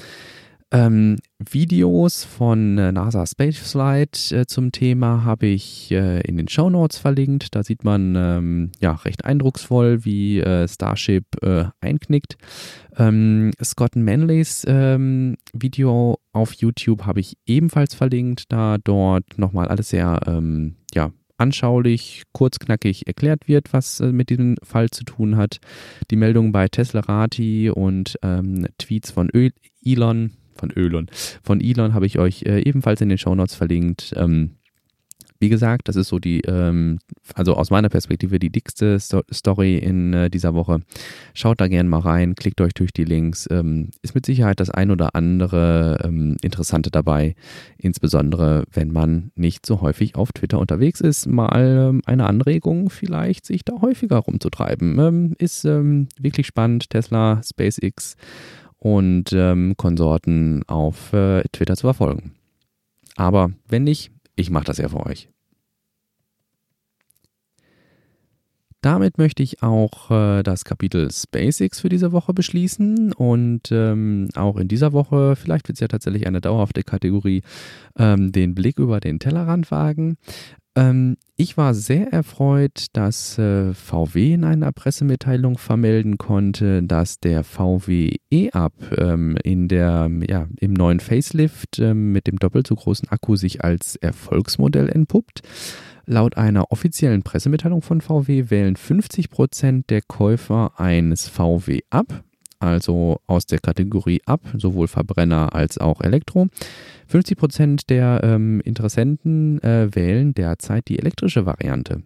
Ähm, 0.72 1.18
Videos 1.40 2.24
von 2.24 2.78
äh, 2.78 2.92
NASA 2.92 3.26
Spaceflight 3.26 4.32
äh, 4.32 4.46
zum 4.46 4.72
Thema 4.72 5.24
habe 5.24 5.48
ich 5.48 5.90
äh, 5.92 6.22
in 6.22 6.38
den 6.38 6.48
Show 6.48 6.70
Notes 6.70 7.00
verlinkt. 7.00 7.56
Da 7.56 7.64
sieht 7.64 7.84
man 7.84 8.16
ähm, 8.16 8.72
ja 8.80 8.92
recht 8.92 9.26
eindrucksvoll, 9.26 10.06
wie 10.06 10.40
äh, 10.40 10.68
Starship 10.68 11.26
äh, 11.42 11.66
einknickt. 11.82 12.38
Ähm, 12.98 13.52
Scott 13.64 13.96
Manleys 13.96 14.64
ähm, 14.68 15.38
Video 15.54 16.20
auf 16.34 16.54
YouTube 16.54 17.06
habe 17.08 17.20
ich 17.22 17.38
ebenfalls 17.48 17.96
verlinkt, 17.96 18.52
da 18.52 18.78
dort 18.78 19.40
nochmal 19.40 19.70
alles 19.70 19.90
sehr 19.90 20.20
ähm, 20.28 20.76
ja, 20.94 21.12
anschaulich, 21.40 22.24
kurzknackig 22.32 23.08
erklärt 23.08 23.48
wird, 23.48 23.74
was 23.74 24.02
äh, 24.02 24.12
mit 24.12 24.30
diesem 24.30 24.56
Fall 24.62 24.92
zu 24.92 25.04
tun 25.04 25.36
hat. 25.36 25.60
Die 26.12 26.16
Meldung 26.16 26.52
bei 26.52 26.68
Tesla 26.68 27.00
Rati 27.00 27.72
und 27.72 28.20
ähm, 28.22 28.68
Tweets 28.78 29.10
von 29.10 29.32
Elon 29.84 30.32
von 30.60 30.76
Elon. 30.76 31.08
Von 31.44 31.62
Elon 31.62 31.94
habe 31.94 32.06
ich 32.06 32.20
euch 32.20 32.44
äh, 32.44 32.62
ebenfalls 32.62 33.02
in 33.02 33.10
den 33.10 33.18
Shownotes 33.18 33.56
verlinkt. 33.56 34.14
Ähm, 34.16 34.52
wie 35.42 35.50
gesagt, 35.50 35.88
das 35.88 35.96
ist 35.96 36.10
so 36.10 36.20
die, 36.20 36.42
ähm, 36.42 37.00
also 37.34 37.56
aus 37.56 37.72
meiner 37.72 37.88
Perspektive 37.88 38.40
die 38.40 38.50
dickste 38.50 39.00
Sto 39.00 39.22
Story 39.32 39.78
in 39.78 40.14
äh, 40.14 40.30
dieser 40.30 40.54
Woche. 40.54 40.82
Schaut 41.34 41.62
da 41.62 41.68
gerne 41.68 41.88
mal 41.88 42.02
rein, 42.02 42.36
klickt 42.36 42.60
euch 42.60 42.74
durch 42.74 42.92
die 42.92 43.06
Links. 43.06 43.48
Ähm, 43.50 43.90
ist 44.02 44.16
mit 44.16 44.26
Sicherheit 44.26 44.60
das 44.60 44.70
ein 44.70 44.92
oder 44.92 45.16
andere 45.16 46.00
ähm, 46.04 46.36
Interessante 46.42 46.92
dabei, 46.92 47.36
insbesondere 47.78 48.66
wenn 48.74 48.92
man 48.92 49.32
nicht 49.36 49.66
so 49.66 49.80
häufig 49.80 50.16
auf 50.16 50.34
Twitter 50.34 50.60
unterwegs 50.60 51.00
ist. 51.00 51.26
Mal 51.26 51.90
ähm, 51.90 52.02
eine 52.06 52.28
Anregung 52.28 52.90
vielleicht, 52.90 53.46
sich 53.46 53.64
da 53.64 53.80
häufiger 53.82 54.18
rumzutreiben. 54.18 55.00
Ähm, 55.00 55.36
ist 55.38 55.64
ähm, 55.64 56.10
wirklich 56.20 56.48
spannend. 56.48 56.90
Tesla, 56.90 57.42
SpaceX 57.44 58.18
und 58.80 59.32
ähm, 59.34 59.76
Konsorten 59.78 60.64
auf 60.68 61.14
äh, 61.14 61.44
Twitter 61.52 61.76
zu 61.76 61.88
verfolgen. 61.88 62.36
Aber 63.16 63.52
wenn 63.68 63.84
nicht, 63.84 64.12
ich 64.36 64.50
mache 64.50 64.66
das 64.66 64.78
ja 64.78 64.90
für 64.90 65.06
euch. 65.06 65.30
Damit 68.82 69.18
möchte 69.18 69.44
ich 69.44 69.62
auch 69.62 70.10
äh, 70.10 70.42
das 70.42 70.64
Kapitel 70.64 71.12
SpaceX 71.12 71.82
für 71.82 71.90
diese 71.90 72.14
Woche 72.14 72.34
beschließen 72.34 73.12
und 73.12 73.70
ähm, 73.72 74.30
auch 74.36 74.56
in 74.56 74.70
dieser 74.70 74.94
Woche, 74.94 75.36
vielleicht 75.36 75.68
wird 75.68 75.76
es 75.76 75.82
ja 75.82 75.90
tatsächlich 75.90 76.26
eine 76.28 76.40
dauerhafte 76.40 76.84
Kategorie, 76.84 77.42
ähm, 77.98 78.32
den 78.32 78.56
Blick 78.56 78.80
über 78.80 79.02
den 79.02 79.20
Tellerrand 79.20 79.70
wagen. 79.72 80.16
Ähm, 80.80 81.18
ich 81.36 81.58
war 81.58 81.74
sehr 81.74 82.12
erfreut, 82.14 82.88
dass 82.94 83.38
äh, 83.38 83.74
VW 83.74 84.34
in 84.34 84.44
einer 84.46 84.72
Pressemitteilung 84.72 85.58
vermelden 85.58 86.18
konnte, 86.18 86.84
dass 86.84 87.20
der 87.20 87.44
VW 87.44 88.16
E-Up 88.32 88.74
ähm, 88.98 89.38
ja, 89.46 90.48
im 90.60 90.74
neuen 90.74 91.00
Facelift 91.00 91.80
ähm, 91.80 92.14
mit 92.14 92.28
dem 92.28 92.40
doppelt 92.40 92.68
so 92.68 92.76
großen 92.76 93.10
Akku 93.10 93.36
sich 93.36 93.64
als 93.64 93.96
Erfolgsmodell 93.98 94.90
entpuppt. 94.90 95.42
Laut 96.06 96.38
einer 96.38 96.72
offiziellen 96.72 97.24
Pressemitteilung 97.24 97.82
von 97.82 98.02
VW 98.02 98.50
wählen 98.50 98.76
50 98.76 99.30
Prozent 99.30 99.90
der 99.90 100.02
Käufer 100.02 100.80
eines 100.80 101.28
VW 101.28 101.82
ab, 101.90 102.24
also 102.60 103.20
aus 103.28 103.46
der 103.46 103.60
Kategorie 103.60 104.22
ab, 104.26 104.42
sowohl 104.58 104.88
Verbrenner 104.88 105.54
als 105.56 105.78
auch 105.78 106.02
Elektro. 106.02 106.48
50 107.08 107.38
Prozent 107.38 107.90
der 107.90 108.22
ähm, 108.24 108.62
Interessenten 108.62 109.62
äh, 109.64 109.94
wählen 109.94 110.34
derzeit 110.34 110.88
die 110.88 111.00
elektrische 111.00 111.46
Variante. 111.46 112.04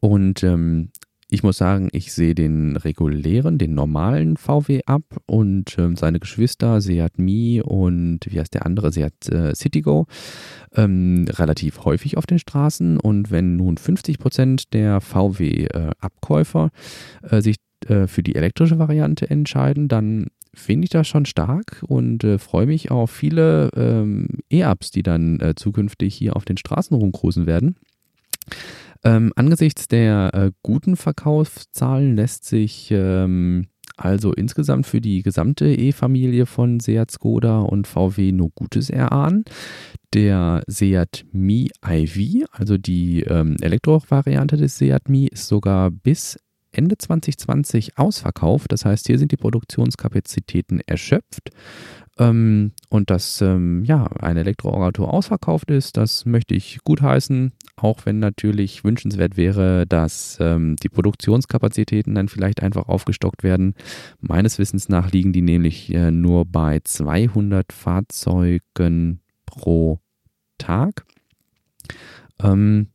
Und 0.00 0.42
ähm, 0.42 0.90
ich 1.32 1.42
muss 1.42 1.56
sagen, 1.56 1.88
ich 1.92 2.12
sehe 2.12 2.34
den 2.34 2.76
regulären, 2.76 3.56
den 3.56 3.74
normalen 3.74 4.36
VW 4.36 4.82
ab 4.84 5.02
und 5.24 5.78
ähm, 5.78 5.96
seine 5.96 6.20
Geschwister 6.20 6.82
Seat 6.82 7.18
Mi 7.18 7.62
und 7.64 8.20
wie 8.28 8.38
heißt 8.38 8.52
der 8.52 8.66
andere, 8.66 8.92
Seat 8.92 9.30
äh, 9.30 9.54
Citigo, 9.54 10.06
ähm, 10.74 11.24
relativ 11.30 11.86
häufig 11.86 12.18
auf 12.18 12.26
den 12.26 12.38
Straßen. 12.38 13.00
Und 13.00 13.30
wenn 13.30 13.56
nun 13.56 13.78
50 13.78 14.18
Prozent 14.18 14.74
der 14.74 15.00
VW-Abkäufer 15.00 16.68
äh, 17.22 17.36
äh, 17.38 17.40
sich 17.40 17.56
äh, 17.90 18.06
für 18.06 18.22
die 18.22 18.34
elektrische 18.34 18.78
Variante 18.78 19.28
entscheiden, 19.28 19.88
dann 19.88 20.28
finde 20.54 20.84
ich 20.84 20.90
das 20.90 21.08
schon 21.08 21.24
stark 21.24 21.82
und 21.86 22.24
äh, 22.24 22.38
freue 22.38 22.66
mich 22.66 22.90
auf 22.90 23.10
viele 23.10 23.70
ähm, 23.74 24.28
E-Ups, 24.50 24.90
die 24.90 25.02
dann 25.02 25.40
äh, 25.40 25.54
zukünftig 25.54 26.14
hier 26.14 26.36
auf 26.36 26.44
den 26.44 26.58
Straßen 26.58 26.96
rumcruisen 26.96 27.46
werden. 27.46 27.76
Ähm, 29.04 29.32
angesichts 29.34 29.88
der 29.88 30.30
äh, 30.34 30.50
guten 30.62 30.96
Verkaufszahlen 30.96 32.14
lässt 32.14 32.44
sich 32.44 32.90
ähm, 32.90 33.66
also 33.96 34.32
insgesamt 34.32 34.86
für 34.86 35.00
die 35.00 35.22
gesamte 35.22 35.66
E-Familie 35.66 36.46
von 36.46 36.80
Seat 36.80 37.10
Skoda 37.10 37.60
und 37.60 37.86
VW 37.86 38.32
nur 38.32 38.50
Gutes 38.54 38.90
erahnen. 38.90 39.44
Der 40.14 40.62
Seat 40.66 41.24
Mi 41.32 41.70
iV, 41.86 42.46
also 42.52 42.78
die 42.78 43.22
ähm, 43.22 43.56
Elektro-Variante 43.60 44.56
des 44.56 44.78
Seat 44.78 45.08
Mi, 45.08 45.26
ist 45.26 45.48
sogar 45.48 45.90
bis 45.90 46.38
Ende 46.72 46.98
2020 46.98 47.98
ausverkauft. 47.98 48.72
Das 48.72 48.84
heißt, 48.84 49.06
hier 49.06 49.18
sind 49.18 49.32
die 49.32 49.36
Produktionskapazitäten 49.36 50.80
erschöpft. 50.80 51.50
Ähm, 52.18 52.72
und 52.90 53.10
dass 53.10 53.40
ähm, 53.40 53.84
ja, 53.84 54.04
ein 54.20 54.36
Elektroauto 54.36 55.06
ausverkauft 55.06 55.70
ist, 55.70 55.96
das 55.96 56.26
möchte 56.26 56.54
ich 56.54 56.80
gutheißen, 56.84 57.52
auch 57.76 58.04
wenn 58.04 58.18
natürlich 58.18 58.84
wünschenswert 58.84 59.36
wäre, 59.38 59.86
dass 59.86 60.36
ähm, 60.40 60.76
die 60.76 60.90
Produktionskapazitäten 60.90 62.14
dann 62.14 62.28
vielleicht 62.28 62.62
einfach 62.62 62.88
aufgestockt 62.88 63.42
werden. 63.42 63.74
Meines 64.20 64.58
Wissens 64.58 64.90
nach 64.90 65.10
liegen 65.10 65.32
die 65.32 65.40
nämlich 65.40 65.92
äh, 65.94 66.10
nur 66.10 66.44
bei 66.44 66.80
200 66.84 67.72
Fahrzeugen 67.72 69.20
pro 69.46 69.98
Tag. 70.58 71.06
Ähm, 72.42 72.88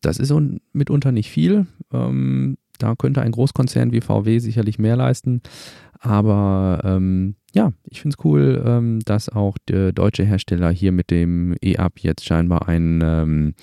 das 0.00 0.18
ist 0.18 0.34
mitunter 0.72 1.12
nicht 1.12 1.30
viel. 1.30 1.66
Ähm, 1.92 2.58
da 2.82 2.94
könnte 2.96 3.22
ein 3.22 3.32
Großkonzern 3.32 3.92
wie 3.92 4.00
VW 4.00 4.38
sicherlich 4.38 4.78
mehr 4.78 4.96
leisten. 4.96 5.40
Aber 6.00 6.80
ähm, 6.84 7.36
ja, 7.54 7.72
ich 7.88 8.00
finde 8.02 8.16
es 8.18 8.24
cool, 8.24 8.62
ähm, 8.66 9.00
dass 9.04 9.28
auch 9.28 9.56
der 9.68 9.92
deutsche 9.92 10.24
Hersteller 10.24 10.70
hier 10.70 10.90
mit 10.90 11.10
dem 11.10 11.54
E-Up 11.62 12.00
jetzt 12.00 12.24
scheinbar 12.24 12.68
ein 12.68 13.00
ähm, 13.04 13.54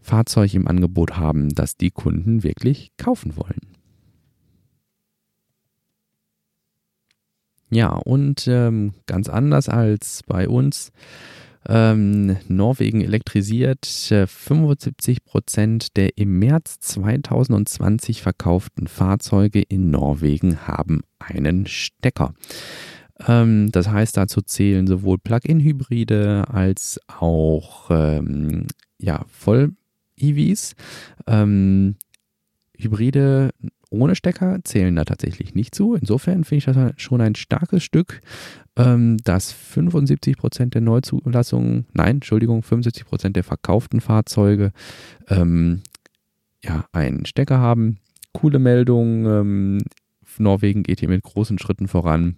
Fahrzeug 0.00 0.54
im 0.54 0.66
Angebot 0.66 1.18
haben, 1.18 1.50
das 1.50 1.76
die 1.76 1.90
Kunden 1.90 2.42
wirklich 2.42 2.92
kaufen 2.96 3.36
wollen. 3.36 3.60
Ja, 7.70 7.90
und 7.90 8.46
ähm, 8.48 8.92
ganz 9.06 9.28
anders 9.28 9.68
als 9.68 10.22
bei 10.26 10.48
uns 10.48 10.92
ähm, 11.68 12.36
Norwegen 12.48 13.00
elektrisiert. 13.02 13.86
75 13.86 15.24
Prozent 15.24 15.96
der 15.96 16.16
im 16.18 16.38
März 16.38 16.80
2020 16.80 18.22
verkauften 18.22 18.86
Fahrzeuge 18.86 19.62
in 19.62 19.90
Norwegen 19.90 20.66
haben 20.66 21.02
einen 21.18 21.66
Stecker. 21.66 22.34
Ähm, 23.26 23.70
das 23.72 23.88
heißt, 23.88 24.16
dazu 24.16 24.40
zählen 24.42 24.86
sowohl 24.86 25.18
Plug-in-Hybride 25.18 26.44
als 26.48 27.00
auch 27.06 27.90
ähm, 27.90 28.66
ja, 28.98 29.24
Voll-EVs. 29.28 30.74
Ähm, 31.26 31.96
Hybride 32.78 33.50
ohne 33.90 34.16
Stecker 34.16 34.60
zählen 34.64 34.96
da 34.96 35.04
tatsächlich 35.04 35.54
nicht 35.54 35.74
zu. 35.74 35.94
Insofern 35.94 36.44
finde 36.44 36.58
ich 36.58 36.64
das 36.64 36.94
schon 36.96 37.20
ein 37.20 37.34
starkes 37.34 37.84
Stück, 37.84 38.20
ähm, 38.76 39.18
dass 39.24 39.52
75 39.52 40.36
Prozent 40.36 40.74
der 40.74 40.80
Neuzulassungen, 40.80 41.86
nein, 41.92 42.16
Entschuldigung, 42.16 42.62
75 42.62 43.04
Prozent 43.04 43.36
der 43.36 43.44
verkauften 43.44 44.00
Fahrzeuge 44.00 44.72
ähm, 45.28 45.82
ja, 46.64 46.86
einen 46.92 47.26
Stecker 47.26 47.58
haben. 47.58 47.98
Coole 48.32 48.58
Meldung. 48.58 49.26
Ähm, 49.26 49.78
Norwegen 50.38 50.82
geht 50.82 51.00
hier 51.00 51.10
mit 51.10 51.22
großen 51.22 51.58
Schritten 51.58 51.88
voran. 51.88 52.36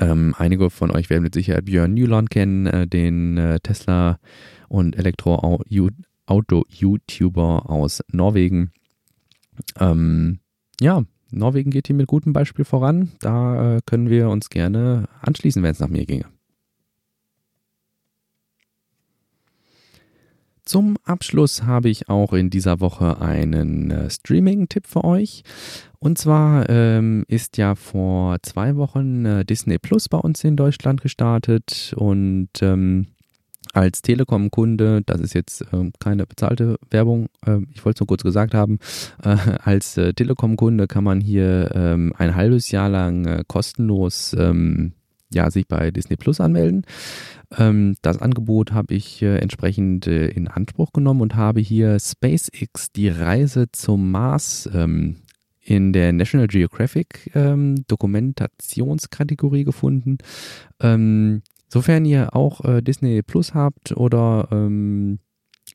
Ähm, 0.00 0.34
einige 0.36 0.70
von 0.70 0.90
euch 0.90 1.10
werden 1.10 1.22
mit 1.22 1.34
Sicherheit 1.34 1.66
Björn 1.66 1.94
Nylund 1.94 2.30
kennen, 2.30 2.66
äh, 2.66 2.88
den 2.88 3.38
äh, 3.38 3.60
Tesla 3.60 4.18
und 4.68 4.96
Elektro-Auto-YouTuber 4.96 7.70
aus 7.70 8.02
Norwegen. 8.10 8.72
Ähm, 9.78 10.40
ja, 10.80 11.04
Norwegen 11.30 11.70
geht 11.70 11.88
hier 11.88 11.96
mit 11.96 12.06
gutem 12.06 12.32
Beispiel 12.32 12.64
voran. 12.64 13.12
Da 13.20 13.76
äh, 13.76 13.80
können 13.84 14.08
wir 14.08 14.28
uns 14.28 14.48
gerne 14.48 15.08
anschließen, 15.22 15.62
wenn 15.62 15.72
es 15.72 15.80
nach 15.80 15.88
mir 15.88 16.06
ginge. 16.06 16.26
Zum 20.66 20.96
Abschluss 21.04 21.62
habe 21.62 21.88
ich 21.88 22.08
auch 22.08 22.32
in 22.32 22.50
dieser 22.50 22.80
Woche 22.80 23.20
einen 23.20 23.92
äh, 23.92 24.10
Streaming-Tipp 24.10 24.88
für 24.88 25.04
euch. 25.04 25.44
Und 26.00 26.18
zwar 26.18 26.68
ähm, 26.68 27.24
ist 27.28 27.56
ja 27.56 27.76
vor 27.76 28.38
zwei 28.42 28.74
Wochen 28.74 29.24
äh, 29.24 29.44
Disney 29.44 29.78
Plus 29.78 30.08
bei 30.08 30.18
uns 30.18 30.42
in 30.42 30.56
Deutschland 30.56 31.02
gestartet 31.02 31.94
und 31.96 32.48
ähm, 32.62 33.06
als 33.76 34.00
Telekom-Kunde, 34.00 35.02
das 35.04 35.20
ist 35.20 35.34
jetzt 35.34 35.60
äh, 35.60 35.90
keine 36.00 36.26
bezahlte 36.26 36.78
Werbung, 36.90 37.26
äh, 37.44 37.58
ich 37.74 37.84
wollte 37.84 37.98
es 37.98 38.00
nur 38.00 38.06
kurz 38.06 38.22
gesagt 38.22 38.54
haben, 38.54 38.78
äh, 39.22 39.36
als 39.62 39.98
äh, 39.98 40.14
Telekom-Kunde 40.14 40.86
kann 40.86 41.04
man 41.04 41.20
hier 41.20 41.70
ähm, 41.74 42.14
ein 42.16 42.34
halbes 42.34 42.70
Jahr 42.70 42.88
lang 42.88 43.26
äh, 43.26 43.44
kostenlos 43.46 44.34
ähm, 44.38 44.92
ja, 45.30 45.50
sich 45.50 45.68
bei 45.68 45.90
Disney 45.90 46.16
Plus 46.16 46.40
anmelden. 46.40 46.86
Ähm, 47.58 47.96
das 48.00 48.18
Angebot 48.18 48.72
habe 48.72 48.94
ich 48.94 49.20
äh, 49.22 49.38
entsprechend 49.38 50.06
in 50.06 50.48
Anspruch 50.48 50.92
genommen 50.92 51.20
und 51.20 51.34
habe 51.34 51.60
hier 51.60 51.98
SpaceX, 51.98 52.92
die 52.92 53.08
Reise 53.08 53.66
zum 53.72 54.10
Mars, 54.10 54.70
ähm, 54.72 55.16
in 55.66 55.92
der 55.92 56.12
National 56.12 56.46
Geographic 56.46 57.32
ähm, 57.34 57.84
Dokumentationskategorie 57.88 59.64
gefunden. 59.64 60.18
Sofern 61.68 62.04
ihr 62.04 62.34
auch 62.34 62.64
äh, 62.64 62.82
Disney 62.82 63.22
Plus 63.22 63.54
habt 63.54 63.96
oder 63.96 64.48
ähm, 64.52 65.18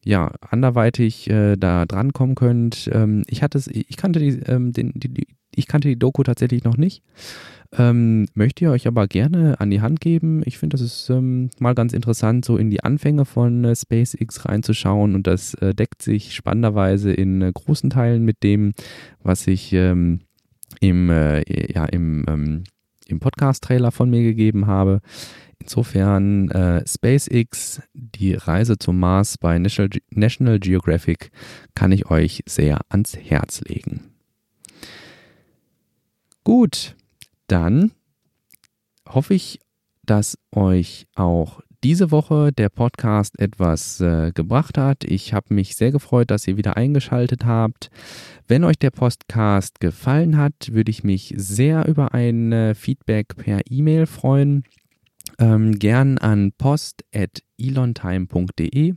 ja, 0.04 0.32
anderweitig 0.42 1.30
äh, 1.30 1.58
da 1.58 1.86
drankommen 1.86 2.36
könnt. 2.36 2.90
Ähm, 2.94 3.24
ich 3.28 3.44
hatte 3.44 3.62
ich 3.72 3.98
kannte 3.98 4.20
die, 4.20 4.40
ähm, 4.48 4.72
den, 4.72 4.94
die, 4.96 5.10
die, 5.10 5.28
ich 5.54 5.68
kannte 5.68 5.88
die 5.88 6.00
Doku 6.00 6.24
tatsächlich 6.24 6.64
noch 6.64 6.78
nicht. 6.78 7.04
Ähm, 7.78 8.26
möchte 8.34 8.66
ihr 8.66 8.72
euch 8.72 8.86
aber 8.88 9.08
gerne 9.08 9.60
an 9.62 9.70
die 9.70 9.80
Hand 9.80 10.02
geben. 10.02 10.42
Ich 10.46 10.58
finde, 10.58 10.74
das 10.76 10.82
ist 10.82 11.10
ähm, 11.10 11.50
mal 11.58 11.74
ganz 11.74 11.94
interessant, 11.94 12.44
so 12.44 12.58
in 12.58 12.70
die 12.70 12.84
Anfänge 12.84 13.24
von 13.24 13.64
äh, 13.64 13.76
SpaceX 13.76 14.46
reinzuschauen 14.46 15.16
und 15.16 15.26
das 15.26 15.54
äh, 15.56 15.74
deckt 15.74 16.02
sich 16.02 16.34
spannenderweise 16.34 17.14
in 17.14 17.42
äh, 17.42 17.52
großen 17.54 17.90
Teilen 17.90 18.26
mit 18.26 18.44
dem, 18.44 18.74
was 19.24 19.48
ich 19.48 19.72
ähm, 19.72 20.22
im, 20.82 21.10
äh, 21.10 21.44
ja, 21.72 21.86
im, 21.86 22.26
ähm, 22.28 22.64
im 23.08 23.20
Podcast-Trailer 23.22 23.92
von 23.92 24.10
mir 24.10 24.24
gegeben 24.24 24.68
habe. 24.68 25.00
Insofern 25.62 26.50
äh, 26.50 26.84
SpaceX, 26.88 27.84
die 27.94 28.34
Reise 28.34 28.80
zum 28.80 29.00
Mars 29.00 29.38
bei 29.38 29.60
National, 29.60 29.90
Ge 29.90 30.02
National 30.10 30.60
Geographic 30.60 31.30
kann 31.76 31.92
ich 31.92 32.10
euch 32.10 32.42
sehr 32.48 32.80
ans 32.90 33.16
Herz 33.16 33.62
legen. 33.62 34.12
Gut, 36.44 36.96
dann 37.46 37.92
hoffe 39.08 39.36
ich, 39.36 39.60
dass 40.04 40.40
euch 40.52 41.06
auch 41.16 41.62
diese 41.84 42.10
Woche 42.10 42.52
der 42.52 42.70
Podcast 42.70 43.40
etwas 43.40 44.02
äh, 44.02 44.32
gebracht 44.34 44.80
hat. 44.80 45.04
Ich 45.04 45.34
habe 45.34 45.54
mich 45.54 45.76
sehr 45.76 45.92
gefreut, 45.92 46.32
dass 46.32 46.48
ihr 46.48 46.58
wieder 46.58 46.76
eingeschaltet 46.76 47.46
habt. 47.46 47.92
Wenn 48.48 48.64
euch 48.64 48.78
der 48.78 48.92
Podcast 48.92 49.80
gefallen 49.80 50.38
hat, 50.38 50.54
würde 50.72 50.90
ich 50.90 51.04
mich 51.04 51.34
sehr 51.38 51.88
über 51.88 52.16
ein 52.16 52.52
äh, 52.52 52.74
Feedback 52.74 53.36
per 53.36 53.62
E-Mail 53.70 54.08
freuen 54.08 54.64
ähm, 55.42 55.78
gern 55.78 56.18
an 56.18 56.54
post.elontime.de. 56.58 58.94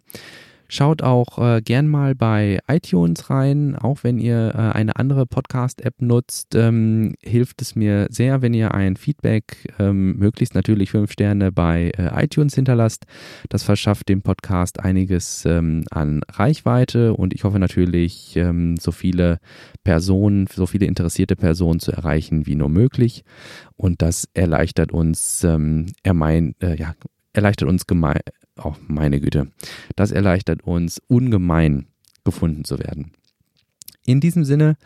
Schaut 0.69 1.03
auch 1.03 1.39
äh, 1.39 1.61
gern 1.62 1.89
mal 1.89 2.15
bei 2.15 2.59
iTunes 2.69 3.29
rein, 3.29 3.77
auch 3.77 3.99
wenn 4.03 4.19
ihr 4.19 4.53
äh, 4.55 4.77
eine 4.77 4.97
andere 4.97 5.27
Podcast-App 5.27 6.01
nutzt, 6.01 6.55
ähm, 6.55 7.15
hilft 7.23 7.61
es 7.61 7.77
mir 7.77 8.07
sehr, 8.11 8.41
wenn 8.41 8.55
ihr 8.55 8.75
ein 8.75 8.97
Feedback, 8.97 9.73
ähm, 9.79 10.17
möglichst 10.17 10.55
natürlich 10.55 10.91
fünf 10.91 11.12
Sterne 11.12 11.53
bei 11.53 11.93
äh, 11.97 12.25
iTunes 12.25 12.55
hinterlasst. 12.55 13.05
Das 13.51 13.62
verschafft 13.62 14.09
dem 14.09 14.23
Podcast 14.23 14.81
einiges 14.81 15.45
ähm, 15.45 15.85
an 15.91 16.23
Reichweite 16.31 17.15
und 17.15 17.35
ich 17.35 17.45
hoffe 17.45 17.59
natürlich, 17.59 18.37
ähm, 18.37 18.77
so 18.79 18.91
viele 18.91 19.39
Personen, 19.85 20.47
so 20.47 20.67
viele 20.67 20.87
interessierte 20.87 21.37
Personen 21.37 21.79
zu 21.79 21.93
erreichen 21.93 22.47
wie 22.47 22.57
nur 22.57 22.71
möglich. 22.71 23.23
Und 23.77 24.03
das 24.03 24.29
erleichtert 24.35 24.93
uns, 24.93 25.45
ähm, 25.45 25.87
er 26.03 26.15
mein, 26.15 26.55
äh, 26.61 26.77
ja, 26.77 26.95
erleichtert 27.33 27.69
uns 27.69 27.87
gemein, 27.87 28.21
oh, 28.63 28.75
meine 28.87 29.21
Güte, 29.21 29.49
das 29.97 30.11
erleichtert 30.11 30.63
uns 30.63 31.01
ungemein 31.07 31.87
gefunden 32.25 32.65
zu 32.65 32.79
werden. 32.79 33.13
In 34.07 34.21
diesem 34.21 34.45
Sinne 34.45 34.77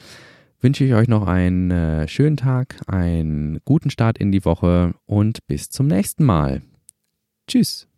wünsche 0.60 0.84
ich 0.84 0.94
euch 0.94 1.08
noch 1.08 1.26
einen 1.26 1.70
äh, 1.70 2.08
schönen 2.08 2.36
Tag, 2.36 2.80
einen 2.86 3.60
guten 3.64 3.90
Start 3.90 4.18
in 4.18 4.32
die 4.32 4.44
Woche 4.44 4.94
und 5.06 5.46
bis 5.46 5.70
zum 5.70 5.86
nächsten 5.86 6.24
Mal. 6.24 6.62
Tschüss. 7.46 7.88